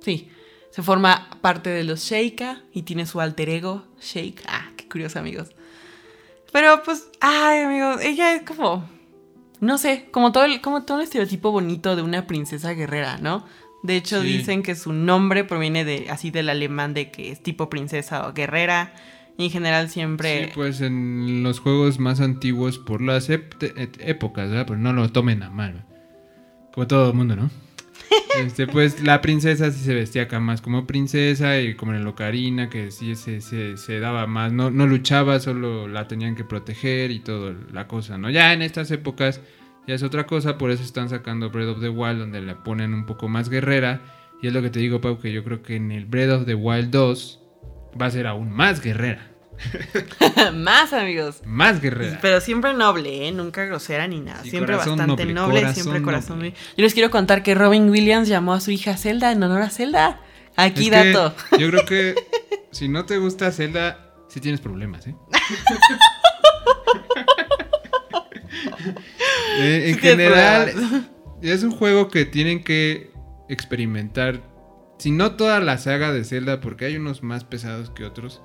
Sí, 0.00 0.30
se 0.70 0.82
forma 0.82 1.28
parte 1.42 1.68
de 1.68 1.84
los 1.84 2.00
Sheikah 2.00 2.62
y 2.72 2.80
tiene 2.84 3.04
su 3.04 3.20
alter 3.20 3.50
ego, 3.50 3.84
Shake. 4.00 4.42
Ah, 4.48 4.70
qué 4.74 4.88
curioso, 4.88 5.18
amigos. 5.18 5.50
Pero 6.50 6.82
pues, 6.82 7.10
ay, 7.20 7.58
amigos, 7.58 8.00
ella 8.00 8.32
es 8.32 8.42
como, 8.44 8.88
no 9.60 9.76
sé, 9.76 10.08
como 10.12 10.32
todo, 10.32 10.44
el, 10.44 10.62
como 10.62 10.84
todo 10.84 10.96
un 10.96 11.02
estereotipo 11.02 11.50
bonito 11.50 11.94
de 11.94 12.00
una 12.00 12.26
princesa 12.26 12.70
guerrera, 12.70 13.18
¿no? 13.18 13.44
De 13.82 13.96
hecho, 13.96 14.22
Sí. 14.22 14.38
dicen 14.38 14.62
que 14.62 14.74
su 14.74 14.92
nombre 14.92 15.44
proviene 15.44 15.84
de 15.84 16.08
así 16.10 16.30
del 16.30 16.48
alemán 16.48 16.94
de 16.94 17.10
que 17.10 17.32
es 17.32 17.42
tipo 17.42 17.68
princesa 17.68 18.26
o 18.28 18.32
guerrera. 18.32 18.94
En 19.38 19.50
general 19.50 19.88
siempre. 19.88 20.44
Sí, 20.46 20.50
pues 20.54 20.80
en 20.82 21.42
los 21.42 21.58
juegos 21.58 21.98
más 21.98 22.20
antiguos 22.20 22.78
por 22.78 23.00
las 23.00 23.30
et- 23.30 23.56
épocas, 23.98 24.50
¿verdad? 24.50 24.66
Pues 24.66 24.78
no 24.78 24.92
lo 24.92 25.08
tomen 25.10 25.42
a 25.42 25.50
mal. 25.50 25.84
Como 26.74 26.86
todo 26.86 27.10
el 27.10 27.16
mundo, 27.16 27.34
¿no? 27.36 27.50
Este, 28.38 28.66
pues 28.66 29.02
la 29.02 29.20
princesa 29.20 29.70
sí 29.70 29.82
se 29.84 29.94
vestía 29.94 30.22
acá 30.22 30.38
más 30.40 30.60
como 30.60 30.86
princesa 30.86 31.58
y 31.60 31.74
como 31.74 31.92
en 31.92 32.00
el 32.00 32.06
Ocarina, 32.06 32.68
que 32.70 32.90
sí 32.90 33.14
se, 33.14 33.40
se, 33.40 33.76
se 33.76 34.00
daba 34.00 34.26
más, 34.26 34.52
no, 34.52 34.70
no 34.70 34.86
luchaba, 34.86 35.38
solo 35.40 35.86
la 35.88 36.08
tenían 36.08 36.34
que 36.34 36.44
proteger 36.44 37.10
y 37.10 37.20
todo 37.20 37.54
la 37.72 37.88
cosa, 37.88 38.18
¿no? 38.18 38.30
Ya 38.30 38.52
en 38.52 38.62
estas 38.62 38.90
épocas 38.90 39.40
ya 39.86 39.94
es 39.94 40.02
otra 40.02 40.26
cosa, 40.26 40.58
por 40.58 40.70
eso 40.70 40.82
están 40.82 41.08
sacando 41.08 41.50
Breath 41.50 41.68
of 41.68 41.80
the 41.80 41.88
Wild, 41.88 42.18
donde 42.18 42.40
la 42.40 42.62
ponen 42.62 42.94
un 42.94 43.06
poco 43.06 43.28
más 43.28 43.48
guerrera. 43.48 44.00
Y 44.40 44.48
es 44.48 44.52
lo 44.52 44.62
que 44.62 44.70
te 44.70 44.80
digo, 44.80 45.00
Pau, 45.00 45.18
que 45.18 45.32
yo 45.32 45.44
creo 45.44 45.62
que 45.62 45.76
en 45.76 45.92
el 45.92 46.06
Breath 46.06 46.30
of 46.30 46.46
the 46.46 46.54
Wild 46.54 46.90
2 46.90 47.40
va 48.00 48.06
a 48.06 48.10
ser 48.10 48.26
aún 48.26 48.50
más 48.50 48.80
guerrera. 48.80 49.32
Más, 50.54 50.92
amigos. 50.92 51.42
Más 51.44 51.80
guerrera. 51.80 52.18
Pero 52.20 52.40
siempre 52.40 52.74
noble, 52.74 53.28
¿eh? 53.28 53.32
Nunca 53.32 53.64
grosera 53.64 54.06
ni 54.08 54.20
nada. 54.20 54.42
Sí, 54.42 54.50
siempre 54.50 54.74
bastante 54.74 55.06
noble, 55.06 55.34
noble, 55.34 55.60
corazón 55.60 55.74
siempre 55.74 56.02
corazón 56.02 56.38
noble. 56.38 56.54
Yo 56.76 56.82
les 56.82 56.94
quiero 56.94 57.10
contar 57.10 57.42
que 57.42 57.54
Robin 57.54 57.88
Williams 57.90 58.28
llamó 58.28 58.54
a 58.54 58.60
su 58.60 58.70
hija 58.70 58.96
Zelda 58.96 59.30
en 59.30 59.42
honor 59.42 59.62
a 59.62 59.70
Zelda. 59.70 60.20
Aquí 60.56 60.88
Es 60.88 61.12
dato. 61.12 61.34
Yo 61.58 61.68
creo 61.68 61.84
que 61.84 62.14
si 62.70 62.88
no 62.88 63.04
te 63.04 63.18
gusta 63.18 63.52
Zelda, 63.52 64.14
sí 64.28 64.40
tienes 64.40 64.60
problemas, 64.60 65.06
¿eh? 65.06 65.14
Eh, 69.58 69.90
en 69.90 69.98
general, 69.98 70.72
es 71.42 71.62
un 71.62 71.70
juego 71.70 72.08
que 72.08 72.24
tienen 72.24 72.62
que 72.64 73.10
experimentar. 73.48 74.40
Si 74.98 75.10
no 75.10 75.32
toda 75.32 75.60
la 75.60 75.78
saga 75.78 76.12
de 76.12 76.24
Zelda, 76.24 76.60
porque 76.60 76.84
hay 76.86 76.96
unos 76.96 77.22
más 77.22 77.44
pesados 77.44 77.90
que 77.90 78.04
otros. 78.04 78.40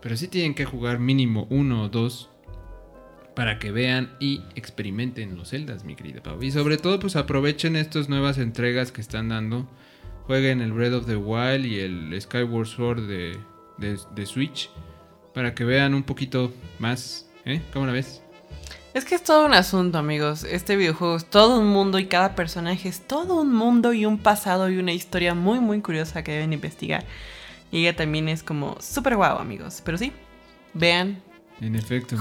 Pero 0.00 0.16
sí 0.16 0.28
tienen 0.28 0.54
que 0.54 0.64
jugar 0.66 0.98
mínimo 0.98 1.46
uno 1.50 1.84
o 1.84 1.88
dos 1.88 2.30
para 3.34 3.58
que 3.58 3.72
vean 3.72 4.10
y 4.20 4.42
experimenten 4.54 5.36
los 5.36 5.50
Zeldas, 5.50 5.84
mi 5.84 5.96
querida 5.96 6.22
Pau. 6.22 6.42
Y 6.42 6.50
sobre 6.52 6.76
todo, 6.76 6.98
pues 7.00 7.16
aprovechen 7.16 7.74
estas 7.76 8.08
nuevas 8.08 8.38
entregas 8.38 8.92
que 8.92 9.00
están 9.00 9.28
dando. 9.30 9.68
Jueguen 10.26 10.60
el 10.60 10.72
Breath 10.72 10.92
of 10.94 11.06
the 11.06 11.16
Wild 11.16 11.66
y 11.66 11.80
el 11.80 12.18
Skyward 12.20 12.66
Sword 12.66 13.06
de, 13.08 13.36
de- 13.78 13.98
de 14.14 14.26
Switch 14.26 14.70
para 15.34 15.54
que 15.54 15.64
vean 15.64 15.94
un 15.94 16.02
poquito 16.04 16.52
más. 16.78 17.28
¿Eh? 17.44 17.60
¿Cómo 17.72 17.86
la 17.86 17.92
ves? 17.92 18.22
Es 18.94 19.04
que 19.04 19.16
es 19.16 19.24
todo 19.24 19.44
un 19.44 19.54
asunto, 19.54 19.98
amigos. 19.98 20.44
Este 20.44 20.76
videojuego 20.76 21.16
es 21.16 21.24
todo 21.24 21.58
un 21.58 21.66
mundo 21.66 21.98
y 21.98 22.06
cada 22.06 22.36
personaje 22.36 22.88
es 22.88 23.00
todo 23.00 23.40
un 23.40 23.52
mundo 23.52 23.92
y 23.92 24.06
un 24.06 24.18
pasado 24.18 24.70
y 24.70 24.78
una 24.78 24.92
historia 24.92 25.34
muy, 25.34 25.58
muy 25.58 25.80
curiosa 25.80 26.22
que 26.22 26.30
deben 26.30 26.52
investigar. 26.52 27.04
Y 27.72 27.80
ella 27.80 27.96
también 27.96 28.28
es 28.28 28.44
como 28.44 28.76
súper 28.80 29.16
guau, 29.16 29.38
amigos. 29.38 29.82
Pero 29.84 29.98
sí, 29.98 30.12
vean, 30.74 31.20
En 31.60 31.74
efecto. 31.74 32.16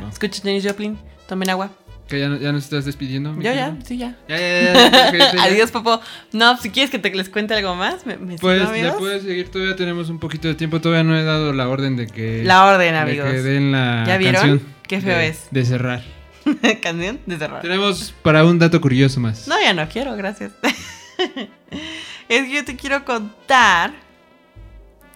Pau. 0.00 0.08
escuchen 0.08 0.44
Janis 0.44 0.66
Joplin, 0.66 0.98
tomen 1.28 1.50
agua. 1.50 1.70
¿Que 2.08 2.20
ya, 2.20 2.36
ya 2.36 2.52
nos 2.52 2.64
estás 2.64 2.84
despidiendo? 2.84 3.34
querida? 3.34 3.54
ya, 3.54 3.76
sí, 3.84 3.96
ya. 3.96 4.14
Ya, 4.28 4.36
ya, 4.38 4.48
ya, 4.48 4.72
ya, 4.90 5.12
ya, 5.12 5.32
ya. 5.32 5.42
Adiós, 5.44 5.70
Popo. 5.70 6.00
No, 6.32 6.56
si 6.58 6.68
quieres 6.70 6.90
que 6.90 6.98
te 6.98 7.10
les 7.14 7.30
cuente 7.30 7.54
algo 7.54 7.74
más, 7.74 8.04
me, 8.04 8.18
me 8.18 8.36
Pues 8.36 8.70
le 8.70 8.92
puedes 8.92 9.22
seguir, 9.22 9.50
todavía 9.50 9.74
tenemos 9.74 10.10
un 10.10 10.18
poquito 10.18 10.46
de 10.48 10.54
tiempo, 10.54 10.80
todavía 10.82 11.02
no 11.02 11.16
he 11.18 11.24
dado 11.24 11.52
la 11.54 11.66
orden 11.68 11.96
de 11.96 12.06
que... 12.06 12.42
La 12.44 12.66
orden, 12.66 12.92
de 12.92 12.98
amigos. 12.98 13.30
que 13.30 13.40
den 13.40 13.72
la 13.72 14.04
¿Ya 14.06 14.18
vieron? 14.18 14.34
canción 14.42 14.74
Qué 14.86 15.00
feo 15.00 15.16
de- 15.16 15.28
es. 15.28 15.46
De 15.50 15.64
cerrar. 15.64 16.02
Canción 16.82 17.20
de 17.24 17.36
terror. 17.36 17.62
Tenemos 17.62 18.14
para 18.22 18.44
un 18.44 18.58
dato 18.58 18.78
curioso 18.82 19.18
más. 19.18 19.48
No, 19.48 19.54
ya 19.58 19.72
no 19.72 19.88
quiero, 19.88 20.14
gracias. 20.14 20.52
es 22.28 22.44
que 22.44 22.52
yo 22.52 22.64
te 22.66 22.76
quiero 22.76 23.02
contar. 23.06 23.92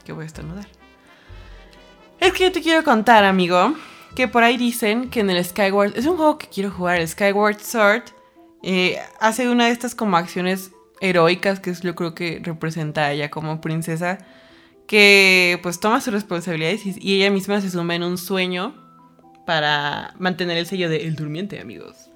Que 0.07 0.13
voy 0.13 0.25
a 0.25 0.27
estornudar. 0.27 0.67
Es 2.19 2.33
que 2.33 2.45
yo 2.45 2.53
te 2.53 2.63
quiero 2.63 2.83
contar, 2.83 3.25
amigo. 3.25 3.75
Que 4.15 4.29
por 4.29 4.43
ahí 4.43 4.57
dicen 4.57 5.11
que 5.11 5.21
en 5.21 5.31
el 5.31 5.45
Skyward. 5.45 5.97
Es 5.97 6.07
un 6.07 6.17
juego 6.17 6.39
que 6.39 6.49
quiero 6.49 6.71
jugar, 6.71 7.01
el 7.01 7.09
Skyward 7.09 7.61
Sword. 7.61 8.03
eh, 8.63 8.99
hace 9.21 9.49
una 9.49 9.67
de 9.67 9.73
estas 9.73 9.95
como 9.95 10.17
acciones 10.17 10.73
heroicas 11.01 11.61
que 11.61 11.71
es, 11.71 11.81
yo 11.81 11.95
creo 11.95 12.15
que 12.15 12.41
representa 12.43 13.07
a 13.07 13.13
ella 13.13 13.31
como 13.31 13.61
princesa. 13.61 14.19
Que 14.87 15.61
pues 15.63 15.81
toma 15.81 16.01
sus 16.01 16.15
responsabilidades 16.15 16.87
y, 16.87 17.15
ella 17.17 17.31
misma 17.31 17.61
se 17.61 17.71
suma 17.71 17.95
en 17.95 18.03
un 18.03 18.17
sueño 18.17 18.75
para 19.47 20.15
mantener 20.19 20.57
el 20.57 20.67
sello 20.67 20.89
de 20.89 21.07
El 21.07 21.15
Durmiente, 21.15 21.61
amigos. 21.61 22.11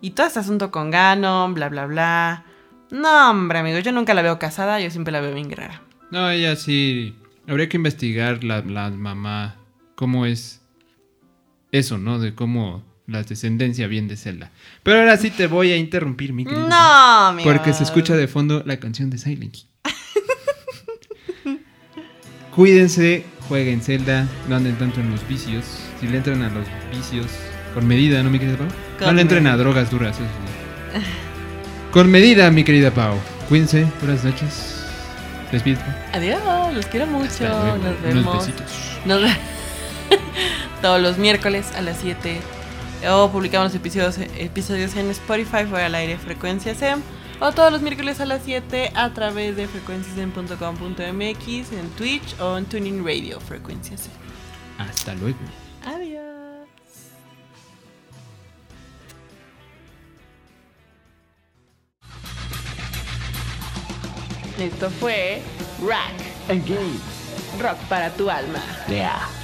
Y 0.00 0.10
todo 0.10 0.26
este 0.26 0.38
asunto 0.38 0.70
con 0.70 0.90
Ganon, 0.90 1.54
bla, 1.54 1.68
bla, 1.68 1.86
bla. 1.86 2.44
No, 2.90 3.30
hombre, 3.30 3.58
amigos, 3.58 3.82
yo 3.82 3.92
nunca 3.92 4.14
la 4.14 4.22
veo 4.22 4.38
casada, 4.38 4.80
yo 4.80 4.90
siempre 4.90 5.12
la 5.12 5.20
veo 5.20 5.34
bien 5.34 5.48
guerrera. 5.48 5.82
No, 6.10 6.30
ella 6.30 6.56
sí... 6.56 7.16
Habría 7.48 7.68
que 7.68 7.76
investigar 7.76 8.44
la, 8.44 8.60
la 8.60 8.90
mamá, 8.90 9.56
cómo 9.96 10.26
es 10.26 10.61
eso, 11.72 11.98
¿no? 11.98 12.18
De 12.18 12.34
cómo 12.34 12.84
la 13.06 13.22
descendencia 13.24 13.86
viene 13.88 14.08
de 14.08 14.16
Zelda. 14.16 14.52
Pero 14.82 15.00
ahora 15.00 15.16
sí 15.16 15.30
te 15.30 15.46
voy 15.48 15.72
a 15.72 15.76
interrumpir, 15.76 16.32
mi 16.32 16.44
querido. 16.44 16.68
No, 16.68 16.76
amigos. 17.28 17.52
Porque 17.52 17.72
se 17.72 17.82
escucha 17.82 18.14
de 18.14 18.28
fondo 18.28 18.62
la 18.64 18.78
canción 18.78 19.10
de 19.10 19.18
Silent. 19.18 19.56
Cuídense, 22.54 23.24
jueguen 23.48 23.80
Zelda, 23.80 24.28
no 24.48 24.56
anden 24.56 24.76
tanto 24.76 25.00
en 25.00 25.10
los 25.10 25.26
vicios. 25.26 25.64
Si 26.00 26.06
le 26.06 26.18
entran 26.18 26.42
a 26.42 26.50
los 26.50 26.66
vicios, 26.94 27.26
con 27.74 27.86
medida, 27.86 28.22
¿no, 28.22 28.28
mi 28.30 28.38
querido 28.38 28.58
Pau? 28.58 28.66
No 29.00 29.06
Con 29.06 29.16
le 29.16 29.22
entren 29.22 29.46
a 29.46 29.56
drogas 29.56 29.90
duras, 29.90 30.16
eso 30.16 30.26
sí. 30.26 31.02
Con 31.90 32.10
medida, 32.10 32.50
mi 32.50 32.62
querida 32.64 32.90
Pau. 32.90 33.14
Cuídense, 33.48 33.86
buenas 34.02 34.22
noches. 34.24 34.84
Despídete. 35.50 35.84
Adiós, 36.12 36.74
los 36.74 36.86
quiero 36.86 37.06
mucho. 37.06 37.44
Nos 37.48 37.78
Unos 37.80 38.02
vemos. 38.02 38.46
besitos. 38.46 38.70
Nos 39.06 39.22
ve- 39.22 39.36
Todos 40.82 41.00
los 41.00 41.16
miércoles 41.16 41.72
a 41.76 41.80
las 41.80 41.96
7. 41.98 42.40
O 43.10 43.30
publicamos 43.30 43.68
los 43.72 43.76
episodios, 43.76 44.18
episodios 44.18 44.94
en 44.96 45.08
Spotify, 45.10 45.64
fuera 45.64 45.86
al 45.86 45.94
aire 45.94 46.18
Frecuencia 46.18 46.74
SEM. 46.74 47.00
O 47.40 47.52
todos 47.52 47.72
los 47.72 47.80
miércoles 47.82 48.20
a 48.20 48.26
las 48.26 48.42
7 48.44 48.90
a 48.94 49.10
través 49.14 49.56
de 49.56 49.66
frecuenciasem.com.mx, 49.68 51.72
en 51.72 51.88
Twitch 51.96 52.38
o 52.40 52.58
en 52.58 52.66
Tuning 52.66 53.02
Radio 53.04 53.40
Frecuencia 53.40 53.96
SEM. 53.96 54.12
Hasta 54.78 55.14
luego. 55.14 55.38
Adiós. 55.84 56.22
Esto 64.58 64.90
fue 64.90 65.42
Rack, 65.84 66.14
Engage. 66.48 67.00
rock 67.60 67.76
para 67.88 68.10
tu 68.10 68.30
alma. 68.30 68.60
Yeah. 68.88 69.41